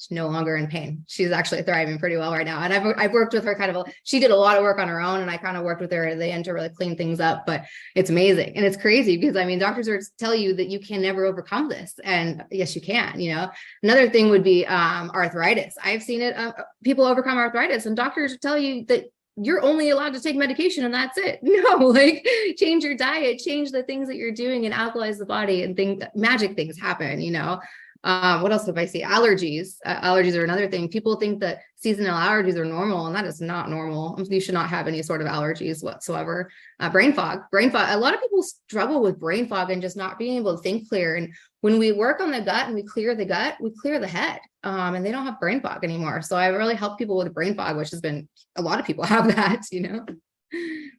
she's 0.03 0.15
no 0.15 0.27
longer 0.27 0.57
in 0.57 0.67
pain. 0.67 1.05
She's 1.07 1.31
actually 1.31 1.63
thriving 1.63 1.97
pretty 1.97 2.17
well 2.17 2.31
right 2.31 2.45
now. 2.45 2.61
And 2.61 2.73
I've, 2.73 2.93
I've 2.97 3.13
worked 3.13 3.33
with 3.33 3.45
her 3.45 3.55
kind 3.55 3.75
of, 3.75 3.87
a, 3.87 3.91
she 4.03 4.19
did 4.19 4.31
a 4.31 4.35
lot 4.35 4.57
of 4.57 4.63
work 4.63 4.79
on 4.79 4.87
her 4.87 4.99
own 4.99 5.21
and 5.21 5.31
I 5.31 5.37
kind 5.37 5.55
of 5.55 5.63
worked 5.63 5.81
with 5.81 5.91
her 5.91 6.07
at 6.07 6.19
the 6.19 6.27
end 6.27 6.45
to 6.45 6.51
really 6.51 6.69
clean 6.69 6.97
things 6.97 7.19
up, 7.19 7.45
but 7.45 7.63
it's 7.95 8.09
amazing. 8.09 8.55
And 8.55 8.65
it's 8.65 8.77
crazy 8.77 9.17
because 9.17 9.37
I 9.37 9.45
mean, 9.45 9.59
doctors 9.59 9.87
are 9.87 10.01
tell 10.17 10.35
you 10.35 10.53
that 10.55 10.67
you 10.67 10.79
can 10.79 11.01
never 11.01 11.25
overcome 11.25 11.69
this. 11.69 11.93
And 12.03 12.43
yes, 12.51 12.75
you 12.75 12.81
can, 12.81 13.19
you 13.19 13.33
know, 13.33 13.49
another 13.81 14.09
thing 14.09 14.29
would 14.29 14.43
be 14.43 14.65
um, 14.65 15.09
arthritis. 15.11 15.75
I've 15.83 16.03
seen 16.03 16.21
it, 16.21 16.35
uh, 16.35 16.53
people 16.83 17.05
overcome 17.05 17.37
arthritis 17.37 17.85
and 17.85 17.95
doctors 17.95 18.37
tell 18.39 18.57
you 18.57 18.85
that 18.87 19.05
you're 19.35 19.63
only 19.63 19.89
allowed 19.89 20.13
to 20.13 20.21
take 20.21 20.35
medication 20.35 20.85
and 20.85 20.93
that's 20.93 21.17
it. 21.17 21.39
No, 21.63 21.77
like 21.87 22.27
change 22.57 22.83
your 22.83 22.95
diet, 22.95 23.39
change 23.39 23.71
the 23.71 23.83
things 23.83 24.07
that 24.07 24.17
you're 24.17 24.33
doing 24.33 24.65
and 24.65 24.73
alkalize 24.73 25.17
the 25.17 25.25
body 25.25 25.63
and 25.63 25.75
think 25.77 26.03
magic 26.13 26.55
things 26.55 26.79
happen, 26.79 27.21
you 27.21 27.31
know. 27.31 27.59
Um, 28.03 28.41
what 28.41 28.51
else 28.51 28.65
have 28.65 28.77
I 28.77 28.85
seen? 28.85 29.05
Allergies. 29.05 29.77
Uh, 29.85 30.01
allergies 30.01 30.35
are 30.35 30.43
another 30.43 30.69
thing. 30.69 30.89
People 30.89 31.15
think 31.15 31.39
that 31.39 31.61
seasonal 31.75 32.15
allergies 32.15 32.57
are 32.57 32.65
normal, 32.65 33.07
and 33.07 33.15
that 33.15 33.25
is 33.25 33.39
not 33.39 33.69
normal. 33.69 34.19
You 34.29 34.41
should 34.41 34.53
not 34.53 34.69
have 34.69 34.87
any 34.87 35.01
sort 35.01 35.21
of 35.21 35.27
allergies 35.27 35.83
whatsoever. 35.83 36.51
Uh, 36.79 36.89
brain 36.89 37.13
fog. 37.13 37.41
Brain 37.49 37.71
fog. 37.71 37.87
A 37.89 37.97
lot 37.97 38.13
of 38.13 38.21
people 38.21 38.43
struggle 38.43 39.01
with 39.01 39.19
brain 39.19 39.47
fog 39.47 39.69
and 39.69 39.81
just 39.81 39.95
not 39.95 40.19
being 40.19 40.37
able 40.37 40.55
to 40.57 40.61
think 40.61 40.89
clear. 40.89 41.15
And 41.15 41.33
when 41.61 41.79
we 41.79 41.93
work 41.93 42.19
on 42.19 42.31
the 42.31 42.41
gut 42.41 42.67
and 42.67 42.75
we 42.75 42.83
clear 42.83 43.15
the 43.15 43.25
gut, 43.25 43.55
we 43.61 43.71
clear 43.71 43.99
the 43.99 44.07
head, 44.07 44.39
um, 44.63 44.95
and 44.95 45.05
they 45.05 45.11
don't 45.11 45.25
have 45.25 45.39
brain 45.39 45.61
fog 45.61 45.83
anymore. 45.83 46.21
So 46.21 46.35
I 46.35 46.47
really 46.47 46.75
help 46.75 46.97
people 46.97 47.17
with 47.17 47.33
brain 47.33 47.55
fog, 47.55 47.77
which 47.77 47.91
has 47.91 48.01
been 48.01 48.27
a 48.57 48.61
lot 48.61 48.79
of 48.79 48.85
people 48.85 49.03
have 49.05 49.33
that. 49.35 49.61
You 49.71 49.81
know 49.81 50.05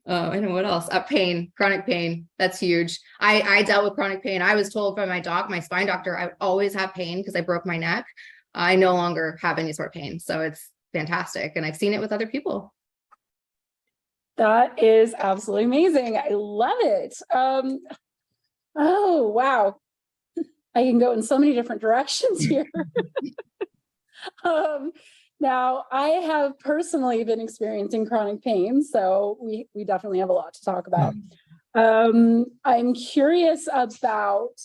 oh, 0.07 0.31
know 0.41 0.53
what 0.53 0.65
else. 0.65 0.89
Uh, 0.91 1.01
pain, 1.01 1.53
chronic 1.57 1.87
pain. 1.87 2.29
That's 2.39 2.59
huge. 2.59 2.99
I 3.21 3.43
I 3.43 3.63
dealt 3.63 3.85
with 3.85 3.95
chronic 3.95 4.23
pain. 4.23 4.43
I 4.43 4.55
was 4.55 4.73
told 4.73 4.97
by 4.97 5.07
my 5.07 5.21
doc, 5.21 5.49
my 5.51 5.61
spine 5.61 5.87
doctor, 5.87 6.17
I 6.17 6.27
would 6.27 6.35
always 6.41 6.75
have 6.75 6.95
pain 6.95 7.19
because 7.19 7.37
I 7.37 7.41
broke 7.41 7.67
my 7.67 7.77
neck. 7.77 8.07
I 8.55 8.77
no 8.77 8.95
longer 8.95 9.39
have 9.43 9.59
any 9.59 9.73
sort 9.73 9.89
of 9.89 9.93
pain, 9.93 10.21
so 10.21 10.41
it's 10.41 10.71
fantastic, 10.93 11.53
and 11.57 11.67
I've 11.67 11.77
seen 11.77 11.93
it 11.93 12.01
with 12.01 12.13
other 12.13 12.27
people. 12.27 12.73
That 14.37 14.83
is 14.83 15.15
absolutely 15.17 15.65
amazing. 15.65 16.17
I 16.17 16.31
love 16.31 16.79
it. 16.81 17.15
Um, 17.33 17.81
oh 18.77 19.29
wow, 19.29 19.77
I 20.75 20.83
can 20.83 20.99
go 20.99 21.13
in 21.13 21.23
so 21.23 21.39
many 21.39 21.55
different 21.55 21.81
directions 21.81 22.45
here. 22.45 22.67
um, 24.45 24.93
now, 25.41 25.85
I 25.91 26.09
have 26.09 26.59
personally 26.59 27.25
been 27.25 27.41
experiencing 27.41 28.07
chronic 28.07 28.43
pain, 28.43 28.83
so 28.83 29.37
we 29.41 29.69
we 29.75 29.85
definitely 29.85 30.21
have 30.21 30.31
a 30.31 30.35
lot 30.35 30.55
to 30.55 30.65
talk 30.65 30.87
about. 30.87 31.15
Um, 31.75 32.47
I'm 32.65 32.95
curious 32.95 33.69
about 33.73 34.61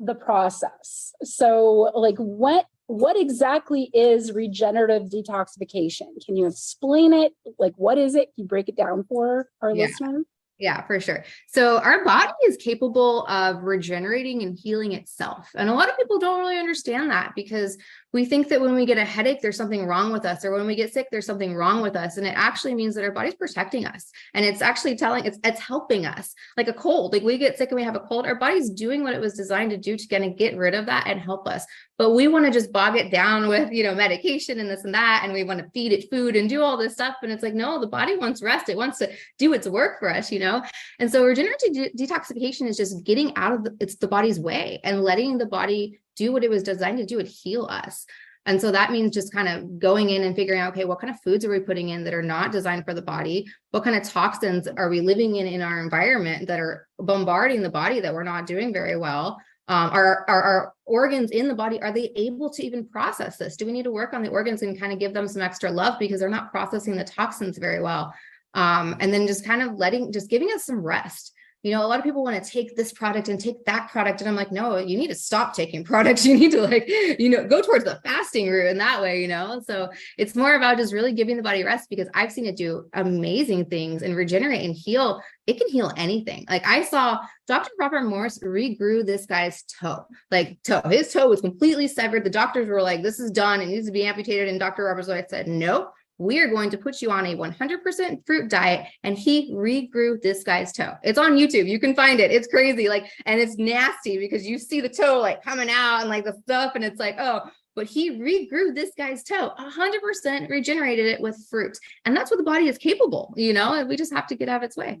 the 0.00 0.14
process. 0.14 1.12
So, 1.22 1.90
like, 1.94 2.16
what 2.16 2.66
what 2.86 3.18
exactly 3.18 3.90
is 3.94 4.32
regenerative 4.32 5.08
detoxification? 5.08 6.24
Can 6.24 6.36
you 6.36 6.46
explain 6.46 7.12
it? 7.14 7.32
Like, 7.58 7.72
what 7.76 7.96
is 7.96 8.14
it? 8.14 8.26
Can 8.34 8.44
you 8.44 8.44
break 8.44 8.68
it 8.68 8.76
down 8.76 9.04
for 9.04 9.48
our 9.62 9.70
Yeah. 9.70 9.86
listeners? 9.86 10.26
Yeah, 10.58 10.86
for 10.86 11.00
sure. 11.00 11.24
So 11.48 11.78
our 11.78 12.04
body 12.04 12.32
is 12.46 12.56
capable 12.56 13.26
of 13.26 13.64
regenerating 13.64 14.42
and 14.42 14.56
healing 14.56 14.92
itself. 14.92 15.50
And 15.56 15.68
a 15.68 15.74
lot 15.74 15.88
of 15.88 15.96
people 15.96 16.18
don't 16.18 16.38
really 16.38 16.58
understand 16.58 17.10
that 17.10 17.32
because 17.34 17.76
we 18.14 18.24
think 18.24 18.48
that 18.48 18.60
when 18.60 18.76
we 18.76 18.86
get 18.86 18.96
a 18.96 19.04
headache, 19.04 19.42
there's 19.42 19.56
something 19.56 19.86
wrong 19.86 20.12
with 20.12 20.24
us, 20.24 20.44
or 20.44 20.52
when 20.52 20.68
we 20.68 20.76
get 20.76 20.94
sick, 20.94 21.08
there's 21.10 21.26
something 21.26 21.52
wrong 21.52 21.82
with 21.82 21.96
us. 21.96 22.16
And 22.16 22.24
it 22.24 22.34
actually 22.36 22.72
means 22.76 22.94
that 22.94 23.02
our 23.02 23.10
body's 23.10 23.34
protecting 23.34 23.86
us. 23.86 24.12
And 24.34 24.44
it's 24.44 24.62
actually 24.62 24.96
telling 24.96 25.24
it's 25.24 25.38
it's 25.42 25.60
helping 25.60 26.06
us. 26.06 26.32
Like 26.56 26.68
a 26.68 26.72
cold, 26.72 27.12
like 27.12 27.24
we 27.24 27.38
get 27.38 27.58
sick 27.58 27.70
and 27.70 27.76
we 27.76 27.82
have 27.82 27.96
a 27.96 28.00
cold, 28.00 28.24
our 28.24 28.36
body's 28.36 28.70
doing 28.70 29.02
what 29.02 29.14
it 29.14 29.20
was 29.20 29.34
designed 29.34 29.72
to 29.72 29.76
do 29.76 29.96
to 29.96 30.06
kind 30.06 30.24
of 30.24 30.36
get 30.36 30.56
rid 30.56 30.74
of 30.74 30.86
that 30.86 31.08
and 31.08 31.20
help 31.20 31.48
us. 31.48 31.66
But 31.98 32.12
we 32.12 32.28
want 32.28 32.44
to 32.44 32.52
just 32.52 32.72
bog 32.72 32.96
it 32.96 33.10
down 33.10 33.48
with, 33.48 33.72
you 33.72 33.82
know, 33.82 33.96
medication 33.96 34.60
and 34.60 34.70
this 34.70 34.84
and 34.84 34.94
that. 34.94 35.22
And 35.24 35.32
we 35.32 35.42
want 35.42 35.58
to 35.58 35.70
feed 35.74 35.92
it 35.92 36.08
food 36.08 36.36
and 36.36 36.48
do 36.48 36.62
all 36.62 36.76
this 36.76 36.92
stuff. 36.92 37.16
And 37.22 37.32
it's 37.32 37.42
like, 37.42 37.54
no, 37.54 37.80
the 37.80 37.88
body 37.88 38.16
wants 38.16 38.42
rest. 38.42 38.68
It 38.68 38.76
wants 38.76 38.98
to 38.98 39.10
do 39.40 39.52
its 39.54 39.66
work 39.66 39.98
for 39.98 40.08
us, 40.08 40.30
you 40.30 40.38
know? 40.38 40.62
And 41.00 41.10
so 41.10 41.24
regenerative 41.24 41.72
de- 41.72 41.90
detoxification 41.90 42.68
is 42.68 42.76
just 42.76 43.04
getting 43.04 43.36
out 43.36 43.54
of 43.54 43.64
the, 43.64 43.76
it's 43.80 43.96
the 43.96 44.08
body's 44.08 44.38
way 44.38 44.80
and 44.84 45.02
letting 45.02 45.38
the 45.38 45.46
body 45.46 46.00
do 46.16 46.32
what 46.32 46.44
it 46.44 46.50
was 46.50 46.62
designed 46.62 46.98
to 46.98 47.06
do 47.06 47.18
and 47.18 47.28
heal 47.28 47.66
us. 47.66 48.06
And 48.46 48.60
so 48.60 48.70
that 48.72 48.92
means 48.92 49.14
just 49.14 49.32
kind 49.32 49.48
of 49.48 49.78
going 49.78 50.10
in 50.10 50.22
and 50.22 50.36
figuring 50.36 50.60
out, 50.60 50.72
okay, 50.72 50.84
what 50.84 51.00
kind 51.00 51.12
of 51.12 51.20
foods 51.22 51.44
are 51.44 51.50
we 51.50 51.60
putting 51.60 51.88
in 51.88 52.04
that 52.04 52.12
are 52.12 52.22
not 52.22 52.52
designed 52.52 52.84
for 52.84 52.92
the 52.92 53.00
body? 53.00 53.46
What 53.70 53.84
kind 53.84 53.96
of 53.96 54.02
toxins 54.02 54.68
are 54.68 54.90
we 54.90 55.00
living 55.00 55.36
in 55.36 55.46
in 55.46 55.62
our 55.62 55.80
environment 55.80 56.48
that 56.48 56.60
are 56.60 56.86
bombarding 56.98 57.62
the 57.62 57.70
body 57.70 58.00
that 58.00 58.12
we're 58.12 58.22
not 58.22 58.46
doing 58.46 58.72
very 58.72 58.96
well? 58.96 59.40
Um, 59.66 59.90
our 59.92 60.74
organs 60.84 61.30
in 61.30 61.48
the 61.48 61.54
body, 61.54 61.80
are 61.80 61.90
they 61.90 62.12
able 62.16 62.50
to 62.50 62.62
even 62.62 62.86
process 62.86 63.38
this? 63.38 63.56
Do 63.56 63.64
we 63.64 63.72
need 63.72 63.84
to 63.84 63.90
work 63.90 64.12
on 64.12 64.22
the 64.22 64.28
organs 64.28 64.60
and 64.60 64.78
kind 64.78 64.92
of 64.92 64.98
give 64.98 65.14
them 65.14 65.26
some 65.26 65.40
extra 65.40 65.70
love 65.70 65.98
because 65.98 66.20
they're 66.20 66.28
not 66.28 66.50
processing 66.50 66.96
the 66.96 67.04
toxins 67.04 67.56
very 67.56 67.80
well? 67.80 68.12
Um, 68.52 68.94
and 69.00 69.12
then 69.12 69.26
just 69.26 69.46
kind 69.46 69.62
of 69.62 69.76
letting, 69.76 70.12
just 70.12 70.28
giving 70.28 70.50
us 70.54 70.66
some 70.66 70.84
rest 70.84 71.32
you 71.64 71.70
know, 71.70 71.82
a 71.82 71.88
lot 71.88 71.98
of 71.98 72.04
people 72.04 72.22
want 72.22 72.44
to 72.44 72.50
take 72.50 72.76
this 72.76 72.92
product 72.92 73.28
and 73.28 73.40
take 73.40 73.64
that 73.64 73.90
product. 73.90 74.20
And 74.20 74.28
I'm 74.28 74.36
like, 74.36 74.52
no, 74.52 74.76
you 74.76 74.98
need 74.98 75.08
to 75.08 75.14
stop 75.14 75.54
taking 75.54 75.82
products. 75.82 76.24
You 76.34 76.38
need 76.38 76.52
to 76.52 76.62
like, 76.62 76.88
you 76.88 77.28
know, 77.28 77.46
go 77.46 77.60
towards 77.60 77.84
the 77.84 78.00
fasting 78.02 78.50
route 78.50 78.70
in 78.70 78.78
that 78.78 79.00
way, 79.00 79.20
you 79.20 79.28
know? 79.28 79.60
So 79.64 79.90
it's 80.18 80.34
more 80.34 80.54
about 80.56 80.78
just 80.78 80.92
really 80.92 81.12
giving 81.12 81.36
the 81.36 81.42
body 81.42 81.62
rest 81.62 81.88
because 81.90 82.08
I've 82.12 82.32
seen 82.32 82.46
it 82.46 82.56
do 82.56 82.88
amazing 82.92 83.66
things 83.66 84.02
and 84.02 84.16
regenerate 84.16 84.64
and 84.64 84.74
heal. 84.74 85.22
It 85.46 85.58
can 85.58 85.68
heal 85.68 85.92
anything. 85.96 86.44
Like 86.48 86.66
I 86.66 86.82
saw 86.82 87.20
Dr. 87.46 87.70
Robert 87.78 88.04
Morse 88.04 88.38
regrew 88.38 89.06
this 89.06 89.26
guy's 89.26 89.62
toe, 89.62 90.06
like 90.30 90.58
toe. 90.64 90.82
His 90.88 91.12
toe 91.12 91.28
was 91.28 91.40
completely 91.40 91.86
severed. 91.86 92.24
The 92.24 92.30
doctors 92.30 92.68
were 92.68 92.82
like, 92.82 93.02
this 93.02 93.20
is 93.20 93.30
done. 93.30 93.60
It 93.60 93.66
needs 93.66 93.86
to 93.86 93.92
be 93.92 94.04
amputated. 94.04 94.48
And 94.48 94.58
Dr. 94.58 94.84
Robert's 94.84 95.30
said, 95.30 95.46
nope 95.46 95.92
we 96.18 96.40
are 96.40 96.48
going 96.48 96.70
to 96.70 96.78
put 96.78 97.02
you 97.02 97.10
on 97.10 97.26
a 97.26 97.36
100% 97.36 98.26
fruit 98.26 98.48
diet. 98.50 98.86
And 99.02 99.18
he 99.18 99.52
regrew 99.52 100.20
this 100.22 100.44
guy's 100.44 100.72
toe. 100.72 100.94
It's 101.02 101.18
on 101.18 101.32
youtube. 101.32 101.68
You 101.68 101.80
can 101.80 101.94
find 101.94 102.20
it. 102.20 102.30
It's 102.30 102.48
crazy. 102.48 102.88
Like 102.88 103.06
and 103.26 103.40
it's 103.40 103.56
nasty 103.56 104.18
because 104.18 104.46
you 104.46 104.58
see 104.58 104.80
the 104.80 104.88
toe 104.88 105.20
like 105.20 105.42
coming 105.42 105.70
out 105.70 106.00
and 106.00 106.08
like 106.08 106.24
the 106.24 106.36
stuff 106.42 106.72
and 106.74 106.84
it's 106.84 107.00
like 107.00 107.16
oh. 107.18 107.42
But 107.76 107.86
he 107.88 108.12
regrew 108.12 108.72
this 108.72 108.92
guy's 108.96 109.24
toe. 109.24 109.50
100% 109.58 110.48
regenerated 110.48 111.06
it 111.06 111.20
with 111.20 111.36
fruit. 111.50 111.76
And 112.04 112.16
that's 112.16 112.30
what 112.30 112.36
the 112.36 112.44
body 112.44 112.68
is 112.68 112.78
capable 112.78 113.34
you 113.36 113.52
know? 113.52 113.84
We 113.84 113.96
just 113.96 114.12
have 114.12 114.28
to 114.28 114.36
get 114.36 114.48
out 114.48 114.58
of 114.58 114.62
its 114.62 114.76
way. 114.76 115.00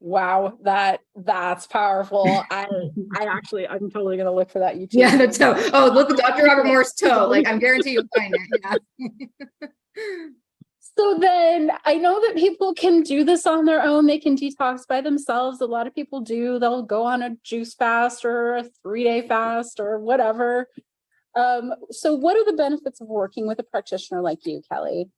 Wow, 0.00 0.58
that 0.62 1.00
that's 1.16 1.66
powerful. 1.66 2.24
I 2.50 2.66
I 3.18 3.24
actually 3.24 3.66
I'm 3.66 3.90
totally 3.90 4.16
gonna 4.16 4.32
look 4.32 4.50
for 4.50 4.60
that 4.60 4.76
YouTube. 4.76 4.92
yeah 4.92 5.16
the 5.16 5.26
toe. 5.26 5.54
Oh 5.72 5.90
look 5.92 6.10
at 6.10 6.16
dr 6.16 6.42
robert 6.44 6.66
Morse's 6.66 6.94
toe. 6.94 7.28
Like 7.28 7.48
i'm 7.48 7.58
guaranteed 7.58 7.94
you'll 7.94 8.04
find 8.16 8.34
it. 8.34 8.80
Yeah 9.00 9.68
So 10.98 11.16
then 11.16 11.70
I 11.84 11.94
know 11.94 12.20
that 12.20 12.34
people 12.34 12.74
can 12.74 13.02
do 13.02 13.22
this 13.22 13.46
on 13.46 13.66
their 13.66 13.82
own. 13.82 14.06
They 14.06 14.18
can 14.18 14.36
detox 14.36 14.80
by 14.84 15.00
themselves. 15.00 15.60
A 15.60 15.66
lot 15.66 15.86
of 15.86 15.94
people 15.94 16.20
do. 16.20 16.58
They'll 16.58 16.82
go 16.82 17.04
on 17.04 17.22
a 17.22 17.36
juice 17.44 17.74
fast 17.74 18.24
or 18.24 18.56
a 18.56 18.64
three 18.82 19.04
day 19.04 19.26
fast 19.26 19.78
or 19.78 20.00
whatever. 20.00 20.66
Um, 21.36 21.72
so, 21.90 22.14
what 22.14 22.36
are 22.36 22.44
the 22.44 22.56
benefits 22.56 23.00
of 23.00 23.06
working 23.06 23.46
with 23.46 23.60
a 23.60 23.62
practitioner 23.62 24.22
like 24.22 24.44
you, 24.44 24.60
Kelly? 24.68 25.08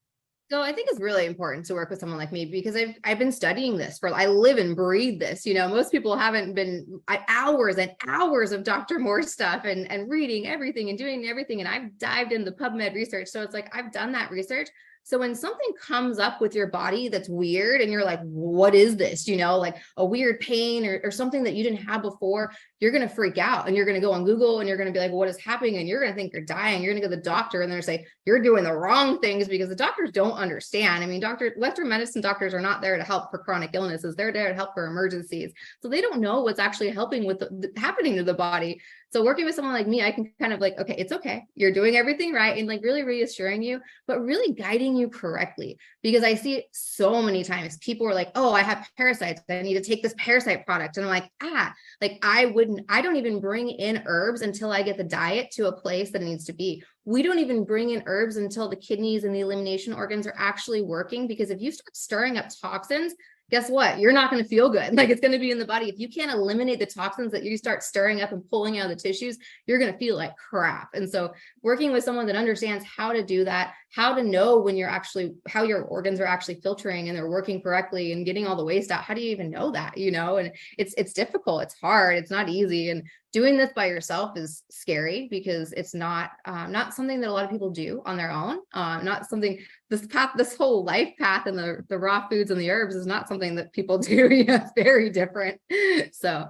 So 0.50 0.62
I 0.62 0.72
think 0.72 0.88
it's 0.90 1.00
really 1.00 1.26
important 1.26 1.64
to 1.66 1.74
work 1.74 1.90
with 1.90 2.00
someone 2.00 2.18
like 2.18 2.32
me 2.32 2.44
because 2.44 2.74
I've 2.74 2.96
I've 3.04 3.20
been 3.20 3.30
studying 3.30 3.76
this 3.76 3.98
for 3.98 4.12
I 4.12 4.26
live 4.26 4.58
and 4.58 4.74
breathe 4.74 5.20
this. 5.20 5.46
You 5.46 5.54
know, 5.54 5.68
most 5.68 5.92
people 5.92 6.16
haven't 6.16 6.54
been 6.54 7.00
hours 7.28 7.78
and 7.78 7.92
hours 8.08 8.50
of 8.50 8.64
Dr. 8.64 8.98
Morse 8.98 9.30
stuff 9.32 9.64
and 9.64 9.88
and 9.90 10.10
reading 10.10 10.48
everything 10.48 10.88
and 10.88 10.98
doing 10.98 11.26
everything. 11.26 11.60
And 11.60 11.68
I've 11.68 11.96
dived 11.98 12.32
in 12.32 12.44
the 12.44 12.50
PubMed 12.50 12.94
research. 12.94 13.28
So 13.28 13.42
it's 13.42 13.54
like 13.54 13.74
I've 13.76 13.92
done 13.92 14.10
that 14.12 14.32
research. 14.32 14.68
So 15.04 15.18
when 15.18 15.34
something 15.34 15.72
comes 15.80 16.18
up 16.18 16.40
with 16.40 16.54
your 16.54 16.66
body 16.66 17.08
that's 17.08 17.28
weird 17.28 17.80
and 17.80 17.90
you're 17.90 18.04
like, 18.04 18.20
what 18.22 18.74
is 18.74 18.96
this? 18.96 19.26
You 19.26 19.36
know, 19.36 19.56
like 19.58 19.76
a 19.96 20.04
weird 20.04 20.40
pain 20.40 20.84
or, 20.84 21.00
or 21.02 21.10
something 21.10 21.44
that 21.44 21.54
you 21.54 21.64
didn't 21.64 21.84
have 21.86 22.02
before, 22.02 22.52
you're 22.80 22.90
going 22.90 23.06
to 23.06 23.14
freak 23.14 23.38
out 23.38 23.68
and 23.68 23.76
you're 23.76 23.84
going 23.84 24.00
to 24.00 24.06
go 24.06 24.12
on 24.12 24.24
Google 24.24 24.60
and 24.60 24.68
you're 24.68 24.78
going 24.78 24.88
to 24.88 24.92
be 24.92 24.98
like, 24.98 25.12
what 25.12 25.28
is 25.28 25.38
happening? 25.38 25.76
And 25.76 25.86
you're 25.86 26.00
going 26.00 26.12
to 26.12 26.16
think 26.16 26.32
you're 26.32 26.42
dying. 26.42 26.82
You're 26.82 26.92
going 26.92 27.02
to 27.02 27.08
go 27.08 27.14
to 27.14 27.16
the 27.16 27.22
doctor 27.22 27.60
and 27.60 27.70
they're 27.70 27.82
say, 27.82 28.06
you're 28.24 28.42
doing 28.42 28.64
the 28.64 28.72
wrong 28.72 29.18
things 29.20 29.48
because 29.48 29.68
the 29.68 29.76
doctors 29.76 30.10
don't 30.12 30.32
understand. 30.32 31.04
I 31.04 31.06
mean, 31.06 31.20
doctor, 31.20 31.54
Western 31.58 31.88
medicine 31.88 32.22
doctors 32.22 32.54
are 32.54 32.60
not 32.60 32.80
there 32.80 32.96
to 32.96 33.04
help 33.04 33.30
for 33.30 33.38
chronic 33.38 33.70
illnesses. 33.74 34.16
They're 34.16 34.32
there 34.32 34.48
to 34.48 34.54
help 34.54 34.72
for 34.74 34.86
emergencies. 34.86 35.52
So 35.82 35.88
they 35.88 36.00
don't 36.00 36.20
know 36.20 36.40
what's 36.40 36.58
actually 36.58 36.90
helping 36.90 37.26
with 37.26 37.38
the, 37.40 37.70
happening 37.76 38.16
to 38.16 38.24
the 38.24 38.34
body. 38.34 38.80
So 39.12 39.24
working 39.24 39.44
with 39.44 39.56
someone 39.56 39.74
like 39.74 39.88
me, 39.88 40.02
I 40.02 40.12
can 40.12 40.32
kind 40.40 40.52
of 40.52 40.60
like, 40.60 40.78
okay, 40.78 40.94
it's 40.96 41.12
okay. 41.12 41.44
You're 41.56 41.72
doing 41.72 41.96
everything 41.96 42.32
right. 42.32 42.56
And 42.56 42.68
like 42.68 42.82
really 42.82 43.02
reassuring 43.02 43.60
you, 43.60 43.80
but 44.06 44.20
really 44.20 44.54
guiding 44.54 44.96
you 44.96 45.08
correctly. 45.08 45.78
Because 46.00 46.22
I 46.22 46.34
see 46.34 46.64
so 46.72 47.20
many 47.20 47.42
times. 47.42 47.76
People 47.78 48.06
are 48.06 48.14
like, 48.14 48.30
oh, 48.36 48.52
I 48.52 48.62
have 48.62 48.88
parasites. 48.96 49.42
I 49.50 49.62
need 49.62 49.74
to 49.74 49.82
take 49.82 50.02
this 50.02 50.14
parasite 50.16 50.64
product. 50.64 50.96
And 50.96 51.04
I'm 51.04 51.10
like, 51.10 51.28
ah, 51.42 51.74
like 52.00 52.18
I 52.22 52.46
I 52.88 53.02
don't 53.02 53.16
even 53.16 53.40
bring 53.40 53.68
in 53.68 54.02
herbs 54.06 54.42
until 54.42 54.72
I 54.72 54.82
get 54.82 54.96
the 54.96 55.04
diet 55.04 55.50
to 55.52 55.68
a 55.68 55.72
place 55.72 56.10
that 56.10 56.22
it 56.22 56.24
needs 56.24 56.44
to 56.46 56.52
be. 56.52 56.82
We 57.04 57.22
don't 57.22 57.38
even 57.38 57.64
bring 57.64 57.90
in 57.90 58.02
herbs 58.06 58.36
until 58.36 58.68
the 58.68 58.76
kidneys 58.76 59.24
and 59.24 59.34
the 59.34 59.40
elimination 59.40 59.92
organs 59.92 60.26
are 60.26 60.34
actually 60.36 60.82
working. 60.82 61.26
Because 61.26 61.50
if 61.50 61.60
you 61.60 61.72
start 61.72 61.96
stirring 61.96 62.38
up 62.38 62.46
toxins, 62.60 63.14
guess 63.50 63.68
what? 63.68 63.98
You're 63.98 64.12
not 64.12 64.30
going 64.30 64.42
to 64.42 64.48
feel 64.48 64.68
good. 64.70 64.94
Like 65.00 65.08
it's 65.08 65.20
going 65.20 65.32
to 65.32 65.38
be 65.38 65.50
in 65.50 65.58
the 65.58 65.64
body. 65.64 65.88
If 65.88 65.98
you 65.98 66.08
can't 66.08 66.30
eliminate 66.30 66.78
the 66.78 66.86
toxins 66.86 67.32
that 67.32 67.42
you 67.42 67.56
start 67.56 67.82
stirring 67.82 68.20
up 68.20 68.32
and 68.32 68.46
pulling 68.50 68.78
out 68.78 68.90
of 68.90 68.96
the 68.96 69.02
tissues, 69.02 69.38
you're 69.66 69.78
going 69.78 69.92
to 69.92 69.98
feel 69.98 70.16
like 70.16 70.36
crap. 70.36 70.90
And 70.92 71.08
so, 71.08 71.32
working 71.62 71.90
with 71.90 72.04
someone 72.04 72.26
that 72.26 72.36
understands 72.36 72.84
how 72.84 73.12
to 73.12 73.24
do 73.24 73.44
that, 73.44 73.72
how 73.92 74.14
to 74.14 74.22
know 74.22 74.58
when 74.58 74.76
you're 74.76 74.88
actually, 74.88 75.34
how 75.48 75.64
your 75.64 75.82
organs 75.82 76.20
are 76.20 76.26
actually 76.26 76.60
filtering 76.60 77.08
and 77.08 77.16
they're 77.16 77.28
working 77.28 77.60
correctly 77.60 78.12
and 78.12 78.24
getting 78.24 78.46
all 78.46 78.56
the 78.56 78.64
waste 78.64 78.90
out. 78.90 79.02
How 79.02 79.14
do 79.14 79.20
you 79.20 79.30
even 79.30 79.50
know 79.50 79.72
that? 79.72 79.98
You 79.98 80.12
know, 80.12 80.36
and 80.36 80.52
it's 80.78 80.94
it's 80.96 81.12
difficult. 81.12 81.62
It's 81.62 81.74
hard. 81.74 82.16
It's 82.16 82.30
not 82.30 82.48
easy. 82.48 82.90
And 82.90 83.02
doing 83.32 83.56
this 83.56 83.72
by 83.74 83.86
yourself 83.86 84.36
is 84.36 84.62
scary 84.70 85.26
because 85.30 85.72
it's 85.72 85.92
not 85.94 86.30
um, 86.44 86.70
not 86.70 86.94
something 86.94 87.20
that 87.20 87.28
a 87.28 87.32
lot 87.32 87.44
of 87.44 87.50
people 87.50 87.70
do 87.70 88.00
on 88.06 88.16
their 88.16 88.30
own. 88.30 88.58
Um, 88.72 89.04
not 89.04 89.26
something 89.26 89.58
this 89.88 90.06
path, 90.06 90.30
this 90.36 90.56
whole 90.56 90.84
life 90.84 91.12
path 91.18 91.46
and 91.46 91.58
the 91.58 91.84
the 91.88 91.98
raw 91.98 92.28
foods 92.28 92.52
and 92.52 92.60
the 92.60 92.70
herbs 92.70 92.94
is 92.94 93.06
not 93.06 93.26
something 93.28 93.56
that 93.56 93.72
people 93.72 93.98
do. 93.98 94.28
yeah, 94.32 94.62
it's 94.62 94.72
very 94.76 95.10
different. 95.10 95.60
So 96.12 96.46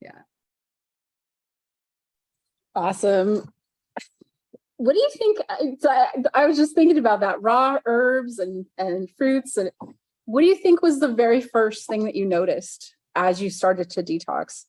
yeah. 0.00 0.18
Awesome. 2.74 3.52
What 4.78 4.92
do 4.92 4.98
you 4.98 5.10
think? 5.16 5.38
uh, 5.48 5.88
I, 5.88 6.42
I 6.42 6.46
was 6.46 6.56
just 6.56 6.74
thinking 6.74 6.98
about 6.98 7.20
that 7.20 7.40
raw 7.42 7.78
herbs 7.86 8.38
and 8.38 8.66
and 8.76 9.08
fruits. 9.16 9.56
And 9.56 9.70
what 10.26 10.42
do 10.42 10.46
you 10.46 10.56
think 10.56 10.82
was 10.82 11.00
the 11.00 11.14
very 11.14 11.40
first 11.40 11.86
thing 11.88 12.04
that 12.04 12.14
you 12.14 12.26
noticed 12.26 12.94
as 13.14 13.40
you 13.40 13.50
started 13.50 13.90
to 13.90 14.02
detox? 14.02 14.64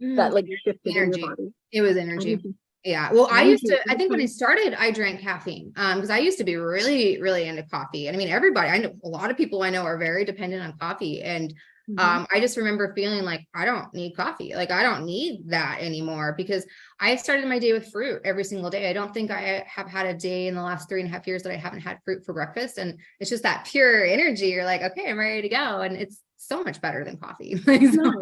That 0.00 0.34
like 0.34 0.46
shifted 0.64 0.96
Energy. 0.96 1.20
your 1.20 1.30
body. 1.30 1.52
it 1.72 1.80
was 1.80 1.96
energy. 1.96 2.40
Yeah. 2.84 3.10
Well, 3.12 3.28
I 3.30 3.44
used 3.44 3.64
to, 3.64 3.80
I 3.88 3.94
think 3.94 4.10
when 4.10 4.20
I 4.20 4.26
started, 4.26 4.74
I 4.74 4.90
drank 4.90 5.20
caffeine. 5.20 5.72
Um, 5.76 5.96
because 5.96 6.10
I 6.10 6.18
used 6.18 6.36
to 6.38 6.44
be 6.44 6.56
really, 6.56 7.20
really 7.20 7.48
into 7.48 7.62
coffee. 7.62 8.08
And 8.08 8.16
I 8.16 8.18
mean, 8.18 8.28
everybody, 8.28 8.68
I 8.68 8.76
know 8.76 8.92
a 9.02 9.08
lot 9.08 9.30
of 9.30 9.38
people 9.38 9.62
I 9.62 9.70
know 9.70 9.84
are 9.84 9.96
very 9.96 10.26
dependent 10.26 10.62
on 10.62 10.76
coffee. 10.78 11.22
And 11.22 11.54
Mhm. 11.88 12.00
um, 12.00 12.26
I 12.32 12.40
just 12.40 12.56
remember 12.56 12.94
feeling 12.94 13.24
like 13.24 13.46
I 13.54 13.64
don't 13.66 13.92
need 13.92 14.16
coffee. 14.16 14.54
Like 14.54 14.70
I 14.70 14.82
don't 14.82 15.04
need 15.04 15.50
that 15.50 15.78
anymore 15.80 16.34
because 16.36 16.66
I 16.98 17.16
started 17.16 17.46
my 17.46 17.58
day 17.58 17.72
with 17.72 17.90
fruit 17.92 18.22
every 18.24 18.44
single 18.44 18.70
day. 18.70 18.88
I 18.88 18.92
don't 18.94 19.12
think 19.12 19.30
I 19.30 19.64
have 19.66 19.88
had 19.88 20.06
a 20.06 20.14
day 20.14 20.46
in 20.46 20.54
the 20.54 20.62
last 20.62 20.88
three 20.88 21.00
and 21.02 21.10
a 21.10 21.12
half 21.12 21.26
years 21.26 21.42
that 21.42 21.52
I 21.52 21.56
haven't 21.56 21.80
had 21.80 21.98
fruit 22.04 22.24
for 22.24 22.32
breakfast. 22.32 22.78
And 22.78 22.98
it's 23.20 23.28
just 23.30 23.42
that 23.42 23.66
pure 23.70 24.04
energy. 24.04 24.46
You're 24.48 24.64
like, 24.64 24.82
okay, 24.82 25.10
I'm 25.10 25.18
ready 25.18 25.42
to 25.42 25.48
go. 25.48 25.80
And 25.82 25.96
it's 25.96 26.20
so 26.38 26.62
much 26.62 26.80
better 26.80 27.04
than 27.04 27.18
coffee. 27.18 27.60
Like, 27.66 27.82
so- 27.82 28.12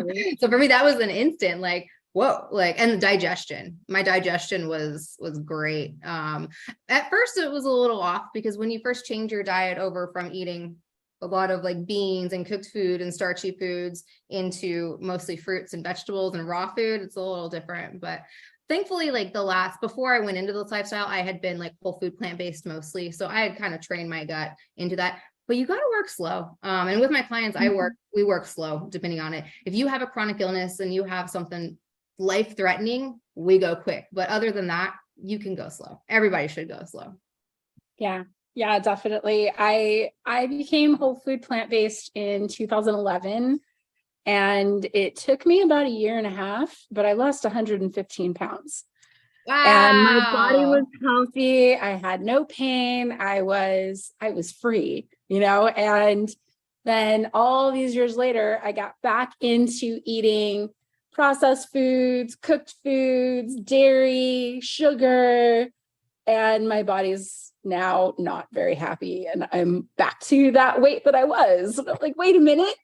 so 0.40 0.48
for 0.48 0.58
me 0.58 0.68
that 0.68 0.84
was 0.84 0.96
an 0.96 1.10
instant 1.10 1.60
like 1.60 1.86
whoa 2.14 2.46
like 2.50 2.78
and 2.78 3.00
digestion 3.00 3.78
my 3.88 4.02
digestion 4.02 4.68
was 4.68 5.16
was 5.18 5.38
great 5.38 5.94
um 6.04 6.48
at 6.90 7.08
first 7.08 7.38
it 7.38 7.50
was 7.50 7.64
a 7.64 7.70
little 7.70 8.00
off 8.00 8.24
because 8.34 8.58
when 8.58 8.70
you 8.70 8.80
first 8.82 9.06
change 9.06 9.32
your 9.32 9.42
diet 9.42 9.78
over 9.78 10.10
from 10.12 10.30
eating 10.32 10.76
a 11.22 11.26
lot 11.26 11.50
of 11.50 11.62
like 11.62 11.86
beans 11.86 12.32
and 12.32 12.44
cooked 12.44 12.66
food 12.72 13.00
and 13.00 13.14
starchy 13.14 13.56
foods 13.58 14.04
into 14.28 14.98
mostly 15.00 15.36
fruits 15.36 15.72
and 15.72 15.82
vegetables 15.82 16.34
and 16.34 16.46
raw 16.46 16.74
food 16.74 17.00
it's 17.00 17.16
a 17.16 17.20
little 17.20 17.48
different 17.48 18.00
but 18.00 18.22
thankfully, 18.72 19.10
like 19.10 19.34
the 19.34 19.42
last 19.42 19.82
before 19.82 20.14
I 20.14 20.20
went 20.20 20.38
into 20.38 20.54
this 20.54 20.70
lifestyle, 20.70 21.06
I 21.06 21.18
had 21.18 21.42
been 21.42 21.58
like 21.58 21.74
whole 21.82 21.98
food 22.00 22.16
plant 22.16 22.38
based 22.38 22.64
mostly. 22.64 23.12
So 23.12 23.26
I 23.26 23.40
had 23.40 23.58
kind 23.58 23.74
of 23.74 23.82
trained 23.82 24.08
my 24.08 24.24
gut 24.24 24.52
into 24.78 24.96
that. 24.96 25.20
But 25.46 25.58
you 25.58 25.66
got 25.66 25.76
to 25.76 25.90
work 25.90 26.08
slow. 26.08 26.56
Um, 26.62 26.88
and 26.88 26.98
with 26.98 27.10
my 27.10 27.20
clients, 27.20 27.54
I 27.54 27.68
work, 27.68 27.92
we 28.14 28.24
work 28.24 28.46
slow 28.46 28.88
depending 28.88 29.20
on 29.20 29.34
it. 29.34 29.44
If 29.66 29.74
you 29.74 29.88
have 29.88 30.00
a 30.00 30.06
chronic 30.06 30.40
illness 30.40 30.80
and 30.80 30.94
you 30.94 31.04
have 31.04 31.28
something 31.28 31.76
life 32.18 32.56
threatening, 32.56 33.20
we 33.34 33.58
go 33.58 33.76
quick. 33.76 34.06
But 34.10 34.30
other 34.30 34.52
than 34.52 34.68
that, 34.68 34.94
you 35.22 35.38
can 35.38 35.54
go 35.54 35.68
slow. 35.68 36.00
Everybody 36.08 36.48
should 36.48 36.68
go 36.68 36.82
slow. 36.86 37.14
Yeah. 37.98 38.24
Yeah, 38.54 38.78
definitely. 38.78 39.50
I 39.56 40.10
I 40.26 40.46
became 40.46 40.94
whole 40.94 41.16
food 41.16 41.42
plant-based 41.42 42.10
in 42.14 42.48
2011 42.48 43.60
and 44.26 44.86
it 44.94 45.16
took 45.16 45.46
me 45.46 45.62
about 45.62 45.86
a 45.86 45.90
year 45.90 46.16
and 46.16 46.26
a 46.26 46.30
half, 46.30 46.76
but 46.90 47.06
I 47.06 47.14
lost 47.14 47.44
115 47.44 48.34
pounds. 48.34 48.84
Wow. 49.46 49.64
And 49.66 50.04
my 50.04 50.32
body 50.32 50.64
was 50.64 50.84
healthy. 51.02 51.74
I 51.74 51.96
had 51.96 52.20
no 52.20 52.44
pain. 52.44 53.16
I 53.18 53.42
was 53.42 54.12
I 54.20 54.30
was 54.30 54.52
free, 54.52 55.08
you 55.28 55.40
know, 55.40 55.66
and 55.66 56.30
then 56.84 57.30
all 57.32 57.72
these 57.72 57.94
years 57.94 58.16
later, 58.16 58.60
I 58.62 58.72
got 58.72 58.94
back 59.02 59.34
into 59.40 60.00
eating 60.04 60.68
processed 61.12 61.72
foods, 61.72 62.36
cooked 62.36 62.74
foods, 62.84 63.56
dairy, 63.56 64.60
sugar, 64.62 65.68
and 66.26 66.68
my 66.68 66.82
body's 66.82 67.52
now 67.64 68.14
not 68.18 68.48
very 68.52 68.74
happy. 68.74 69.26
And 69.26 69.48
I'm 69.52 69.88
back 69.96 70.20
to 70.20 70.52
that 70.52 70.80
weight 70.80 71.04
that 71.04 71.14
I 71.14 71.24
was. 71.24 71.80
like, 72.00 72.16
wait 72.16 72.36
a 72.36 72.40
minute. 72.40 72.74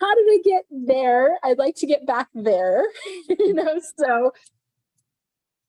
How 0.00 0.14
did 0.14 0.26
I 0.26 0.38
get 0.44 0.64
there? 0.70 1.38
I'd 1.44 1.58
like 1.58 1.76
to 1.76 1.86
get 1.86 2.06
back 2.06 2.28
there, 2.34 2.84
you 3.28 3.54
know. 3.54 3.80
So, 3.96 4.32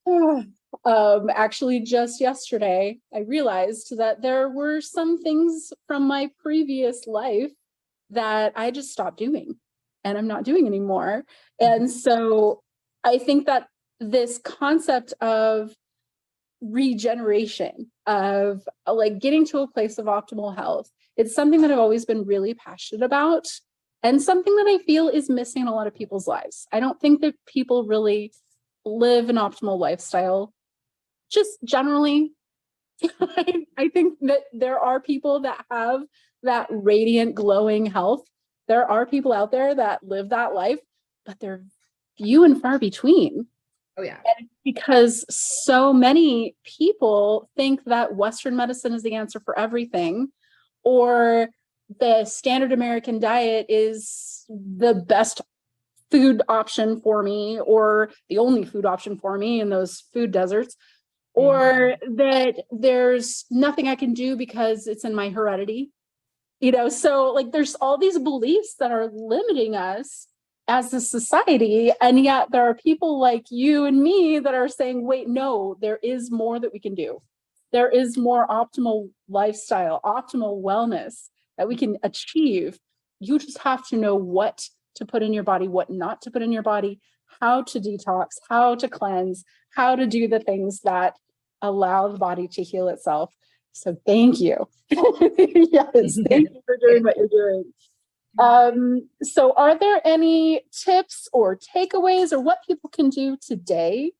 um, 0.86 1.30
actually, 1.30 1.82
just 1.82 2.20
yesterday, 2.20 3.00
I 3.14 3.20
realized 3.20 3.96
that 3.98 4.22
there 4.22 4.50
were 4.50 4.82
some 4.82 5.22
things 5.22 5.72
from 5.88 6.08
my 6.08 6.30
previous 6.42 7.06
life 7.06 7.52
that 8.10 8.54
I 8.56 8.72
just 8.72 8.92
stopped 8.92 9.18
doing 9.18 9.56
and 10.04 10.18
I'm 10.18 10.28
not 10.28 10.44
doing 10.44 10.68
anymore. 10.68 11.24
And 11.60 11.90
so 11.90 12.62
I 13.04 13.18
think 13.18 13.46
that 13.46 13.68
this 14.00 14.40
concept 14.40 15.14
of 15.22 15.74
regeneration, 16.64 17.92
of 18.06 18.68
like 18.88 19.20
getting 19.20 19.46
to 19.48 19.60
a 19.60 19.68
place 19.68 19.98
of 19.98 20.06
optimal 20.06 20.56
health, 20.56 20.90
it's 21.18 21.36
something 21.36 21.62
that 21.62 21.72
I've 21.72 21.80
always 21.80 22.06
been 22.06 22.26
really 22.26 22.54
passionate 22.54 23.04
about 23.04 23.48
and 24.02 24.22
something 24.22 24.56
that 24.56 24.68
I 24.68 24.84
feel 24.84 25.08
is 25.08 25.30
missing 25.30 25.64
in 25.64 25.68
a 25.68 25.76
lot 25.76 25.88
of 25.88 25.96
people's 25.96 26.28
lives. 26.28 26.68
I 26.72 26.80
don't 26.80 27.00
think 27.00 27.22
that 27.22 27.36
people 27.46 27.86
really 27.86 28.34
live 28.86 29.30
an 29.30 29.38
optimal 29.38 29.78
lifestyle 29.80 30.54
just 31.32 31.52
generally. 31.64 32.34
I 33.78 33.90
think 33.94 34.20
that 34.22 34.42
there 34.52 34.80
are 34.80 35.00
people 35.00 35.42
that 35.42 35.66
have 35.72 36.02
that 36.44 36.68
radiant, 36.70 37.36
glowing 37.36 37.86
health 37.86 38.24
there 38.68 38.90
are 38.90 39.06
people 39.06 39.34
out 39.34 39.52
there 39.52 39.76
that 39.76 40.04
live 40.04 40.30
that 40.30 40.54
life, 40.54 40.80
but 41.26 41.40
they're 41.40 41.64
few 42.18 42.44
and 42.44 42.62
far 42.62 42.80
between. 42.80 43.48
Oh, 43.98 44.02
yeah. 44.02 44.18
And 44.38 44.50
because 44.64 45.24
so 45.30 45.94
many 45.94 46.56
people 46.64 47.50
think 47.56 47.84
that 47.86 48.16
Western 48.16 48.56
medicine 48.56 48.94
is 48.94 49.04
the 49.04 49.16
answer 49.16 49.40
for 49.40 49.58
everything, 49.58 50.30
or 50.84 51.50
the 52.00 52.26
standard 52.26 52.72
American 52.72 53.20
diet 53.20 53.68
is 53.70 54.46
the 54.50 54.96
best 54.96 55.42
food 56.10 56.42
option 56.48 57.00
for 57.02 57.22
me, 57.22 57.60
or 57.60 58.10
the 58.30 58.40
only 58.40 58.66
food 58.66 58.86
option 58.86 59.18
for 59.18 59.38
me 59.38 59.62
in 59.62 59.70
those 59.70 60.04
food 60.14 60.32
deserts, 60.32 60.76
or 61.34 61.96
mm-hmm. 62.02 62.16
that 62.16 62.64
there's 62.72 63.46
nothing 63.52 63.88
I 63.88 63.96
can 63.96 64.14
do 64.14 64.36
because 64.36 64.88
it's 64.88 65.06
in 65.06 65.14
my 65.14 65.30
heredity 65.30 65.92
you 66.64 66.72
know 66.72 66.88
so 66.88 67.34
like 67.34 67.52
there's 67.52 67.76
all 67.76 67.98
these 67.98 68.18
beliefs 68.18 68.76
that 68.80 68.90
are 68.90 69.10
limiting 69.12 69.76
us 69.76 70.28
as 70.68 70.94
a 70.94 71.02
society 71.02 71.92
and 72.02 72.24
yet 72.24 72.50
there 72.52 72.64
are 72.64 72.74
people 72.74 73.20
like 73.20 73.46
you 73.50 73.86
and 73.86 74.02
me 74.02 74.40
that 74.40 74.54
are 74.54 74.70
saying 74.70 75.06
wait 75.06 75.28
no 75.28 75.76
there 75.82 76.00
is 76.02 76.32
more 76.32 76.60
that 76.60 76.72
we 76.72 76.80
can 76.80 76.96
do 76.96 77.22
there 77.72 77.90
is 77.90 78.18
more 78.18 78.48
optimal 78.48 79.10
lifestyle 79.28 80.00
optimal 80.06 80.62
wellness 80.64 81.30
that 81.58 81.68
we 81.68 81.76
can 81.76 81.98
achieve 82.04 82.80
you 83.20 83.38
just 83.38 83.58
have 83.58 83.86
to 83.88 83.98
know 83.98 84.16
what 84.16 84.68
to 84.96 85.06
put 85.06 85.22
in 85.22 85.34
your 85.34 85.44
body 85.44 85.68
what 85.68 85.90
not 85.90 86.22
to 86.22 86.32
put 86.32 86.42
in 86.42 86.52
your 86.52 86.64
body 86.64 87.00
how 87.42 87.62
to 87.62 87.80
detox 87.80 88.28
how 88.50 88.74
to 88.74 88.88
cleanse 88.88 89.44
how 89.76 89.96
to 89.96 90.08
do 90.08 90.28
the 90.28 90.40
things 90.40 90.80
that 90.82 91.18
allow 91.62 92.08
the 92.08 92.18
body 92.18 92.48
to 92.48 92.64
heal 92.64 92.88
itself 92.88 93.34
so 93.74 93.98
thank 94.06 94.40
you. 94.40 94.68
yes, 94.90 96.20
thank 96.30 96.50
you 96.50 96.62
for 96.66 96.78
doing 96.78 97.04
what 97.04 97.18
you're 97.18 97.28
doing. 97.28 97.74
Um, 98.40 99.10
so 99.22 99.54
are 99.56 99.78
there 99.78 100.02
any 100.06 100.64
tips 100.72 101.28
or 101.34 101.58
takeaways 101.58 102.32
or 102.32 102.40
what 102.40 102.60
people 102.66 102.90
can 102.90 103.10
do 103.10 103.38
today 103.38 104.12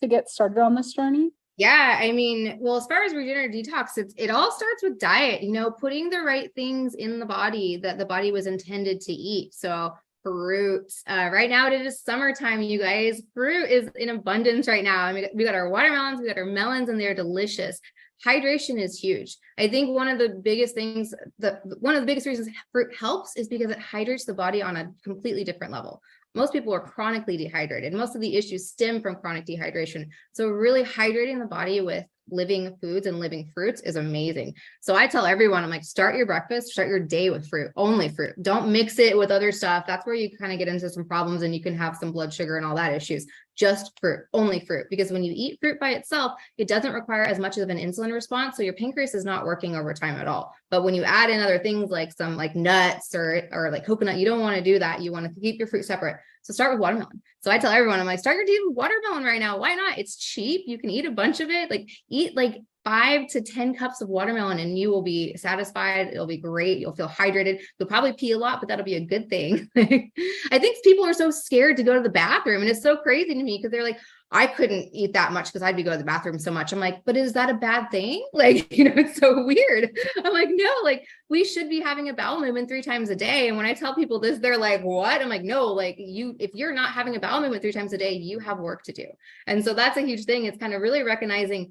to 0.00 0.08
get 0.08 0.28
started 0.28 0.60
on 0.60 0.74
this 0.74 0.92
journey? 0.92 1.30
Yeah, 1.58 1.98
I 2.00 2.12
mean, 2.12 2.58
well, 2.60 2.76
as 2.76 2.86
far 2.86 3.04
as 3.04 3.14
regenerative 3.14 3.66
detox, 3.66 3.90
it's, 3.96 4.14
it 4.16 4.30
all 4.30 4.50
starts 4.50 4.82
with 4.82 4.98
diet, 4.98 5.42
you 5.42 5.52
know, 5.52 5.70
putting 5.70 6.08
the 6.10 6.20
right 6.20 6.52
things 6.54 6.94
in 6.94 7.20
the 7.20 7.26
body 7.26 7.76
that 7.76 7.98
the 7.98 8.06
body 8.06 8.32
was 8.32 8.46
intended 8.46 9.00
to 9.02 9.12
eat. 9.12 9.54
So 9.54 9.92
fruit. 10.22 10.92
Uh, 11.06 11.30
right 11.32 11.50
now 11.50 11.66
it 11.66 11.80
is 11.82 12.00
summertime, 12.00 12.62
you 12.62 12.78
guys. 12.78 13.22
Fruit 13.34 13.68
is 13.68 13.90
in 13.96 14.10
abundance 14.10 14.68
right 14.68 14.84
now. 14.84 15.04
I 15.04 15.12
mean, 15.12 15.26
we 15.34 15.44
got 15.44 15.54
our 15.54 15.68
watermelons, 15.68 16.20
we 16.20 16.28
got 16.28 16.38
our 16.38 16.46
melons, 16.46 16.88
and 16.88 16.98
they're 16.98 17.14
delicious 17.14 17.80
hydration 18.24 18.80
is 18.80 18.98
huge. 18.98 19.36
I 19.58 19.68
think 19.68 19.94
one 19.94 20.08
of 20.08 20.18
the 20.18 20.40
biggest 20.42 20.74
things 20.74 21.14
that 21.38 21.60
one 21.80 21.94
of 21.94 22.00
the 22.00 22.06
biggest 22.06 22.26
reasons 22.26 22.48
fruit 22.70 22.94
helps 22.94 23.36
is 23.36 23.48
because 23.48 23.70
it 23.70 23.78
hydrates 23.78 24.24
the 24.24 24.34
body 24.34 24.62
on 24.62 24.76
a 24.76 24.92
completely 25.04 25.44
different 25.44 25.72
level. 25.72 26.00
Most 26.34 26.52
people 26.52 26.72
are 26.72 26.80
chronically 26.80 27.36
dehydrated. 27.36 27.92
Most 27.92 28.14
of 28.14 28.20
the 28.20 28.36
issues 28.36 28.68
stem 28.68 29.02
from 29.02 29.16
chronic 29.16 29.44
dehydration. 29.44 30.06
So 30.32 30.48
really 30.48 30.82
hydrating 30.82 31.38
the 31.38 31.46
body 31.46 31.80
with 31.80 32.04
living 32.32 32.76
foods 32.80 33.06
and 33.06 33.20
living 33.20 33.50
fruits 33.54 33.80
is 33.82 33.96
amazing. 33.96 34.54
So 34.80 34.96
I 34.96 35.06
tell 35.06 35.26
everyone, 35.26 35.62
I'm 35.62 35.70
like, 35.70 35.84
start 35.84 36.16
your 36.16 36.26
breakfast, 36.26 36.68
start 36.68 36.88
your 36.88 37.00
day 37.00 37.30
with 37.30 37.48
fruit, 37.48 37.70
only 37.76 38.08
fruit. 38.08 38.34
Don't 38.42 38.72
mix 38.72 38.98
it 38.98 39.16
with 39.16 39.30
other 39.30 39.52
stuff. 39.52 39.84
That's 39.86 40.06
where 40.06 40.14
you 40.14 40.36
kind 40.36 40.52
of 40.52 40.58
get 40.58 40.68
into 40.68 40.88
some 40.90 41.04
problems 41.04 41.42
and 41.42 41.54
you 41.54 41.62
can 41.62 41.76
have 41.76 41.96
some 41.96 42.12
blood 42.12 42.32
sugar 42.32 42.56
and 42.56 42.66
all 42.66 42.74
that 42.76 42.94
issues. 42.94 43.26
Just 43.54 43.92
fruit, 44.00 44.20
only 44.32 44.64
fruit. 44.64 44.86
Because 44.88 45.12
when 45.12 45.22
you 45.22 45.32
eat 45.36 45.58
fruit 45.60 45.78
by 45.78 45.90
itself, 45.90 46.32
it 46.56 46.66
doesn't 46.68 46.94
require 46.94 47.24
as 47.24 47.38
much 47.38 47.58
of 47.58 47.68
an 47.68 47.76
insulin 47.76 48.12
response. 48.12 48.56
So 48.56 48.62
your 48.62 48.72
pancreas 48.72 49.14
is 49.14 49.26
not 49.26 49.44
working 49.44 49.76
over 49.76 49.92
time 49.92 50.16
at 50.16 50.26
all. 50.26 50.54
But 50.70 50.84
when 50.84 50.94
you 50.94 51.04
add 51.04 51.28
in 51.28 51.40
other 51.40 51.58
things 51.58 51.90
like 51.90 52.12
some 52.12 52.36
like 52.36 52.56
nuts 52.56 53.14
or 53.14 53.48
or 53.52 53.70
like 53.70 53.84
coconut, 53.84 54.16
you 54.16 54.24
don't 54.24 54.40
want 54.40 54.56
to 54.56 54.64
do 54.64 54.78
that. 54.78 55.02
You 55.02 55.12
want 55.12 55.26
to 55.32 55.40
keep 55.40 55.58
your 55.58 55.68
fruit 55.68 55.84
separate. 55.84 56.16
So 56.42 56.52
start 56.52 56.72
with 56.72 56.80
watermelon. 56.80 57.22
So 57.40 57.50
I 57.50 57.58
tell 57.58 57.72
everyone, 57.72 58.00
I'm 58.00 58.06
like, 58.06 58.18
start 58.18 58.36
your 58.36 58.44
day 58.44 58.58
with 58.64 58.76
watermelon 58.76 59.24
right 59.24 59.40
now. 59.40 59.58
Why 59.58 59.74
not? 59.74 59.98
It's 59.98 60.16
cheap. 60.16 60.62
You 60.66 60.78
can 60.78 60.90
eat 60.90 61.06
a 61.06 61.10
bunch 61.10 61.40
of 61.40 61.50
it. 61.50 61.70
Like 61.70 61.88
eat 62.08 62.36
like 62.36 62.60
five 62.84 63.28
to 63.28 63.40
10 63.40 63.74
cups 63.74 64.00
of 64.00 64.08
watermelon 64.08 64.58
and 64.58 64.78
you 64.78 64.90
will 64.90 65.02
be 65.02 65.36
satisfied. 65.36 66.08
It'll 66.08 66.26
be 66.26 66.36
great. 66.36 66.78
You'll 66.78 66.94
feel 66.94 67.08
hydrated. 67.08 67.60
You'll 67.78 67.88
probably 67.88 68.12
pee 68.12 68.32
a 68.32 68.38
lot, 68.38 68.60
but 68.60 68.68
that'll 68.68 68.84
be 68.84 68.96
a 68.96 69.04
good 69.04 69.28
thing. 69.28 69.68
I 69.76 70.58
think 70.58 70.82
people 70.82 71.04
are 71.04 71.12
so 71.12 71.30
scared 71.30 71.76
to 71.76 71.82
go 71.82 71.94
to 71.94 72.00
the 72.00 72.08
bathroom. 72.08 72.60
And 72.60 72.70
it's 72.70 72.82
so 72.82 72.96
crazy 72.96 73.34
to 73.34 73.42
me 73.42 73.58
because 73.58 73.70
they're 73.70 73.84
like, 73.84 73.98
I 74.34 74.46
couldn't 74.46 74.88
eat 74.92 75.12
that 75.12 75.32
much 75.32 75.48
because 75.48 75.62
I'd 75.62 75.76
be 75.76 75.82
going 75.82 75.98
to 75.98 76.02
the 76.02 76.06
bathroom 76.06 76.38
so 76.38 76.50
much. 76.50 76.72
I'm 76.72 76.80
like, 76.80 77.04
but 77.04 77.18
is 77.18 77.34
that 77.34 77.50
a 77.50 77.54
bad 77.54 77.90
thing? 77.90 78.26
Like, 78.42 78.76
you 78.76 78.84
know, 78.84 78.94
it's 78.96 79.20
so 79.20 79.44
weird. 79.44 79.96
I'm 80.24 80.32
like, 80.32 80.48
no, 80.50 80.74
like 80.82 81.06
we 81.28 81.44
should 81.44 81.68
be 81.68 81.80
having 81.80 82.08
a 82.08 82.14
bowel 82.14 82.40
movement 82.40 82.66
three 82.66 82.82
times 82.82 83.08
a 83.08 83.14
day. 83.14 83.46
And 83.46 83.56
when 83.56 83.66
I 83.66 83.74
tell 83.74 83.94
people 83.94 84.18
this, 84.18 84.38
they're 84.38 84.58
like, 84.58 84.82
what? 84.82 85.20
I'm 85.20 85.28
like, 85.28 85.42
no, 85.42 85.66
like 85.66 85.94
you, 85.98 86.34
if 86.40 86.50
you're 86.54 86.74
not 86.74 86.90
having 86.90 87.14
a 87.14 87.20
bowel 87.20 87.40
movement 87.40 87.62
three 87.62 87.72
times 87.72 87.92
a 87.92 87.98
day, 87.98 88.14
you 88.14 88.40
have 88.40 88.58
work 88.58 88.82
to 88.84 88.92
do. 88.92 89.04
And 89.46 89.64
so 89.64 89.74
that's 89.74 89.96
a 89.96 90.00
huge 90.00 90.24
thing. 90.24 90.46
It's 90.46 90.58
kind 90.58 90.74
of 90.74 90.82
really 90.82 91.04
recognizing 91.04 91.70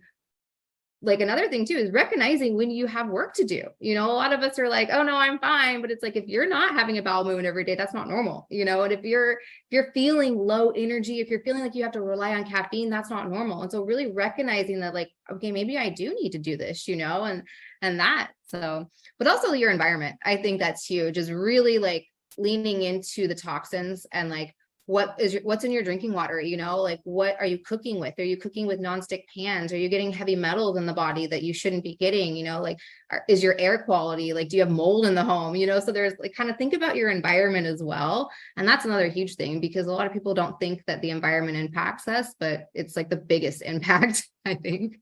like 1.04 1.20
another 1.20 1.50
thing 1.50 1.66
too 1.66 1.76
is 1.76 1.92
recognizing 1.92 2.56
when 2.56 2.70
you 2.70 2.86
have 2.86 3.10
work 3.10 3.34
to 3.34 3.44
do. 3.44 3.64
You 3.80 3.96
know, 3.96 4.12
a 4.12 4.14
lot 4.14 4.34
of 4.34 4.42
us 4.42 4.60
are 4.60 4.70
like, 4.70 4.90
"Oh 4.92 5.02
no, 5.02 5.16
I'm 5.16 5.40
fine," 5.40 5.82
but 5.82 5.90
it's 5.90 6.04
like 6.04 6.16
if 6.16 6.28
you're 6.28 6.48
not 6.48 6.76
having 6.76 6.98
a 6.98 7.02
bowel 7.02 7.24
movement 7.24 7.48
every 7.48 7.64
day, 7.64 7.76
that's 7.76 7.94
not 7.94 8.08
normal. 8.08 8.46
You 8.52 8.66
know, 8.66 8.84
and 8.84 8.94
if 8.94 9.04
you're 9.04 9.32
if 9.34 9.38
you're 9.72 9.92
feeling 9.94 10.38
low 10.38 10.70
energy, 10.72 11.20
if 11.20 11.30
you're 11.30 11.44
feeling 11.44 11.64
like 11.64 11.74
you 11.74 11.84
have 11.84 11.94
to 11.94 12.02
rely 12.02 12.36
on 12.36 12.44
caffeine, 12.44 12.90
that's 12.90 13.10
not 13.10 13.30
normal. 13.30 13.64
And 13.64 13.72
so 13.72 13.84
really 13.84 14.12
recognizing 14.12 14.80
that 14.82 14.94
like, 14.94 15.10
okay, 15.32 15.52
maybe 15.52 15.78
I 15.78 15.90
do 15.90 16.14
need 16.14 16.32
to 16.32 16.40
do 16.40 16.56
this, 16.56 16.88
you 16.88 16.96
know, 16.96 17.24
and 17.24 17.44
and 17.82 18.00
that. 18.00 18.32
So, 18.48 18.88
but 19.18 19.28
also 19.28 19.54
your 19.54 19.72
environment. 19.72 20.18
I 20.24 20.38
think 20.38 20.60
that's 20.60 20.86
huge 20.86 21.18
is 21.18 21.32
really 21.32 21.80
like 21.80 22.06
leaning 22.38 22.84
into 22.84 23.28
the 23.28 23.36
toxins 23.36 24.06
and 24.12 24.30
like 24.30 24.56
what 24.92 25.16
is 25.18 25.34
your, 25.34 25.42
what's 25.44 25.64
in 25.64 25.72
your 25.72 25.84
drinking 25.84 26.12
water 26.12 26.42
you 26.42 26.58
know 26.58 26.82
like 26.82 27.00
what 27.06 27.38
are 27.40 27.46
you 27.46 27.58
cooking 27.60 27.98
with? 27.98 28.14
Are 28.20 28.26
you 28.26 28.36
cooking 28.36 28.68
with 28.68 28.82
nonstick 28.82 29.24
pans? 29.34 29.72
Are 29.72 29.78
you 29.78 29.88
getting 29.88 30.12
heavy 30.12 30.36
metals 30.36 30.76
in 30.76 30.86
the 30.86 30.92
body 30.92 31.28
that 31.28 31.44
you 31.44 31.54
shouldn't 31.54 31.86
be 31.86 31.96
getting 31.96 32.36
you 32.36 32.44
know 32.44 32.62
like 32.62 32.78
are, 33.10 33.24
is 33.30 33.42
your 33.42 33.58
air 33.58 33.84
quality 33.84 34.34
like 34.34 34.50
do 34.50 34.58
you 34.58 34.64
have 34.64 34.72
mold 34.72 35.06
in 35.06 35.16
the 35.16 35.24
home 35.24 35.56
you 35.56 35.66
know? 35.66 35.80
So 35.80 35.94
there's 35.94 36.14
like 36.20 36.34
kind 36.36 36.50
of 36.50 36.58
think 36.58 36.74
about 36.74 36.98
your 36.98 37.10
environment 37.10 37.68
as 37.68 37.82
well. 37.82 38.30
And 38.58 38.68
that's 38.68 38.84
another 38.84 39.08
huge 39.08 39.36
thing 39.36 39.62
because 39.62 39.88
a 39.88 39.94
lot 39.94 40.08
of 40.08 40.12
people 40.12 40.34
don't 40.34 40.60
think 40.60 40.84
that 40.88 41.02
the 41.02 41.12
environment 41.12 41.58
impacts 41.58 42.10
us 42.10 42.36
but 42.38 42.66
it's 42.74 42.98
like 42.98 43.10
the 43.10 43.16
biggest 43.16 43.62
impact 43.74 44.28
i 44.46 44.56
think. 44.56 45.00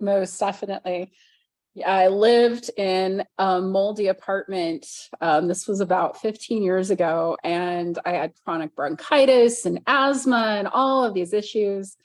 Most 0.00 0.38
definitely 0.38 1.12
I 1.84 2.08
lived 2.08 2.70
in 2.76 3.24
a 3.38 3.60
moldy 3.60 4.06
apartment. 4.06 4.86
Um, 5.20 5.48
this 5.48 5.66
was 5.68 5.80
about 5.80 6.20
15 6.20 6.62
years 6.62 6.90
ago, 6.90 7.36
and 7.44 7.98
I 8.04 8.12
had 8.12 8.32
chronic 8.44 8.74
bronchitis 8.74 9.66
and 9.66 9.80
asthma 9.86 10.56
and 10.58 10.68
all 10.68 11.04
of 11.04 11.14
these 11.14 11.32
issues. 11.32 11.96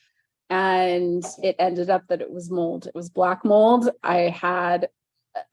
And 0.50 1.24
it 1.42 1.56
ended 1.60 1.90
up 1.90 2.08
that 2.08 2.22
it 2.22 2.32
was 2.32 2.52
mold. 2.52 2.88
It 2.88 2.96
was 2.96 3.10
black 3.10 3.46
mold. 3.46 3.90
I 4.04 4.30
had 4.30 4.90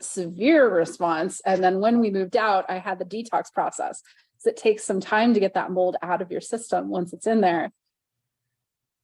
severe 0.00 0.68
response. 0.68 1.40
And 1.44 1.62
then 1.62 1.78
when 1.78 2.00
we 2.00 2.10
moved 2.10 2.36
out, 2.36 2.64
I 2.68 2.78
had 2.78 2.98
the 2.98 3.04
detox 3.04 3.52
process. 3.52 4.02
So 4.38 4.50
it 4.50 4.56
takes 4.56 4.84
some 4.84 5.00
time 5.00 5.34
to 5.34 5.40
get 5.40 5.54
that 5.54 5.70
mold 5.70 5.96
out 6.02 6.22
of 6.22 6.30
your 6.30 6.40
system 6.40 6.88
once 6.88 7.12
it's 7.12 7.26
in 7.26 7.40
there. 7.40 7.72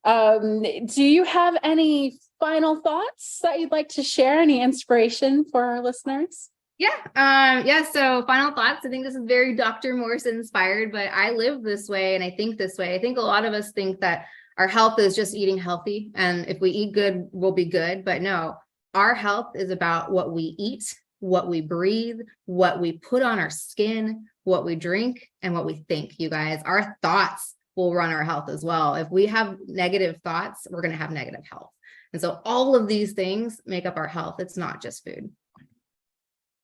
Um, 0.05 0.63
do 0.63 1.03
you 1.03 1.25
have 1.25 1.57
any 1.63 2.19
final 2.41 2.81
thoughts 2.81 3.41
that 3.43 3.61
you'd 3.61 3.73
like 3.73 3.89
to 3.91 4.03
share? 4.03 4.41
Any 4.41 4.63
inspiration 4.63 5.45
for 5.45 5.65
our 5.65 5.83
listeners? 5.83 6.51
Yeah. 6.79 6.97
Um, 7.17 7.67
yeah. 7.67 7.85
So 7.85 8.25
final 8.27 8.53
thoughts. 8.53 8.85
I 8.85 8.89
think 8.89 9.05
this 9.05 9.15
is 9.15 9.25
very 9.25 9.55
Dr. 9.55 9.95
Morse 9.95 10.27
inspired, 10.27 10.93
but 10.93 11.09
I 11.13 11.31
live 11.31 11.63
this 11.63 11.89
way 11.89 12.15
and 12.15 12.25
I 12.25 12.31
think 12.31 12.59
this 12.59 12.77
way. 12.77 12.95
I 12.95 13.01
think 13.01 13.17
a 13.17 13.23
lot 13.23 13.45
of 13.45 13.55
us 13.55 13.73
think 13.73 14.01
that 14.01 14.27
our 14.59 14.69
health 14.69 14.99
is 14.99 15.17
just 15.17 15.35
eating 15.35 15.59
healthy. 15.59 16.11
And 16.15 16.47
if 16.49 16.61
we 16.61 16.71
eat 16.71 16.93
good, 16.93 17.29
we'll 17.33 17.53
be 17.53 17.67
good. 17.67 18.05
But 18.05 18.23
no, 18.23 18.57
our 18.93 19.15
health 19.15 19.53
is 19.55 19.71
about 19.71 20.11
what 20.11 20.33
we 20.33 20.55
eat, 20.59 20.95
what 21.21 21.49
we 21.49 21.61
breathe, 21.61 22.21
what 22.47 22.81
we 22.81 22.93
put 22.93 23.23
on 23.23 23.39
our 23.39 23.51
skin, 23.51 24.27
what 24.45 24.65
we 24.65 24.77
drink, 24.77 25.31
and 25.43 25.55
what 25.55 25.67
we 25.67 25.85
think, 25.89 26.19
you 26.19 26.29
guys. 26.29 26.61
Our 26.65 26.97
thoughts 27.03 27.55
will 27.77 27.95
run 27.95 28.13
our 28.13 28.25
health 28.25 28.49
as 28.49 28.65
well. 28.65 28.95
If 28.95 29.11
we 29.11 29.27
have 29.27 29.59
negative 29.67 30.21
thoughts, 30.23 30.67
we're 30.71 30.83
going 30.83 30.93
to 30.93 30.99
have 30.99 31.11
negative 31.11 31.45
health. 31.51 31.71
And 32.13 32.21
so 32.21 32.41
all 32.45 32.77
of 32.77 32.87
these 32.87 33.13
things 33.13 33.61
make 33.67 33.87
up 33.87 33.97
our 33.97 34.07
health. 34.07 34.37
It's 34.39 34.57
not 34.57 34.81
just 34.81 35.05
food. 35.05 35.31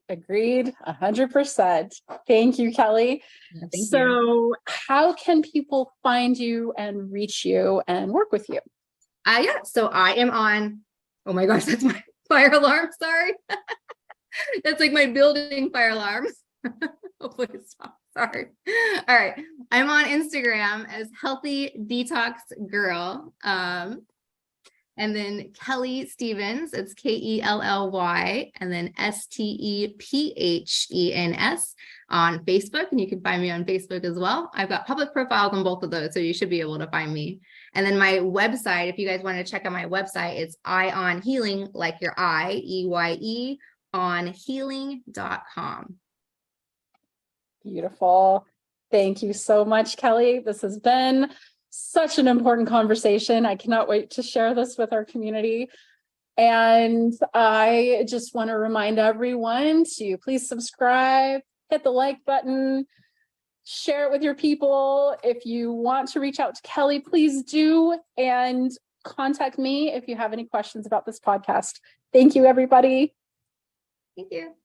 Agreed, 0.08 0.72
100%. 0.86 1.92
Thank 2.26 2.58
you, 2.58 2.72
Kelly. 2.72 3.22
Thank 3.54 3.88
so, 3.88 3.98
you. 3.98 4.56
how 4.66 5.12
can 5.12 5.40
people 5.40 5.92
find 6.02 6.36
you 6.36 6.72
and 6.76 7.12
reach 7.12 7.44
you 7.44 7.80
and 7.86 8.10
work 8.10 8.32
with 8.32 8.48
you? 8.48 8.58
Uh, 9.24 9.42
yeah, 9.42 9.58
so 9.64 9.86
I 9.86 10.14
am 10.14 10.30
on, 10.30 10.80
oh 11.26 11.32
my 11.32 11.46
gosh, 11.46 11.64
that's 11.66 11.84
my 11.84 12.02
fire 12.28 12.52
alarm. 12.52 12.88
Sorry. 12.98 13.34
that's 14.64 14.80
like 14.80 14.92
my 14.92 15.06
building 15.06 15.70
fire 15.70 15.90
alarm. 15.90 16.26
Hopefully, 17.20 17.48
stop. 17.66 17.99
Sorry. 18.16 18.46
All 19.08 19.16
right. 19.16 19.34
I'm 19.70 19.88
on 19.88 20.04
Instagram 20.04 20.88
as 20.88 21.08
Healthy 21.20 21.70
Detox 21.86 22.34
Girl. 22.70 23.32
Um, 23.44 24.02
and 24.96 25.16
then 25.16 25.52
Kelly 25.58 26.06
Stephens, 26.06 26.74
it's 26.74 26.92
K 26.92 27.10
E 27.10 27.40
L 27.40 27.62
L 27.62 27.90
Y, 27.90 28.50
and 28.56 28.70
then 28.70 28.92
S 28.98 29.26
T 29.26 29.42
E 29.42 29.94
P 29.98 30.34
H 30.36 30.88
E 30.90 31.14
N 31.14 31.34
S 31.34 31.74
on 32.10 32.44
Facebook. 32.44 32.90
And 32.90 33.00
you 33.00 33.08
can 33.08 33.22
find 33.22 33.40
me 33.40 33.50
on 33.50 33.64
Facebook 33.64 34.04
as 34.04 34.18
well. 34.18 34.50
I've 34.52 34.68
got 34.68 34.86
public 34.86 35.12
profiles 35.12 35.54
on 35.54 35.64
both 35.64 35.82
of 35.84 35.90
those, 35.90 36.12
so 36.12 36.20
you 36.20 36.34
should 36.34 36.50
be 36.50 36.60
able 36.60 36.78
to 36.78 36.86
find 36.88 37.14
me. 37.14 37.40
And 37.74 37.86
then 37.86 37.96
my 37.96 38.14
website, 38.14 38.90
if 38.90 38.98
you 38.98 39.08
guys 39.08 39.22
want 39.22 39.38
to 39.38 39.50
check 39.50 39.64
out 39.64 39.72
my 39.72 39.86
website, 39.86 40.38
it's 40.38 40.56
Eye 40.64 40.90
on 40.90 41.22
Healing, 41.22 41.68
like 41.72 41.96
your 42.00 42.14
eye, 42.18 42.60
E 42.62 42.84
Y 42.86 43.18
E, 43.20 43.58
on 43.94 44.26
healing.com. 44.26 45.94
Beautiful. 47.62 48.46
Thank 48.90 49.22
you 49.22 49.32
so 49.32 49.64
much, 49.64 49.96
Kelly. 49.96 50.40
This 50.40 50.62
has 50.62 50.78
been 50.78 51.30
such 51.70 52.18
an 52.18 52.26
important 52.26 52.68
conversation. 52.68 53.46
I 53.46 53.54
cannot 53.54 53.88
wait 53.88 54.10
to 54.12 54.22
share 54.22 54.54
this 54.54 54.76
with 54.76 54.92
our 54.92 55.04
community. 55.04 55.70
And 56.36 57.12
I 57.34 58.04
just 58.08 58.34
want 58.34 58.48
to 58.48 58.54
remind 58.54 58.98
everyone 58.98 59.84
to 59.98 60.16
please 60.18 60.48
subscribe, 60.48 61.42
hit 61.68 61.84
the 61.84 61.90
like 61.90 62.24
button, 62.24 62.86
share 63.64 64.06
it 64.06 64.10
with 64.10 64.22
your 64.22 64.34
people. 64.34 65.16
If 65.22 65.44
you 65.44 65.72
want 65.72 66.08
to 66.12 66.20
reach 66.20 66.40
out 66.40 66.54
to 66.54 66.62
Kelly, 66.62 67.00
please 67.00 67.42
do. 67.44 67.98
And 68.16 68.70
contact 69.04 69.58
me 69.58 69.92
if 69.92 70.08
you 70.08 70.16
have 70.16 70.32
any 70.32 70.44
questions 70.44 70.86
about 70.86 71.06
this 71.06 71.20
podcast. 71.20 71.80
Thank 72.12 72.34
you, 72.34 72.46
everybody. 72.46 73.14
Thank 74.16 74.32
you. 74.32 74.59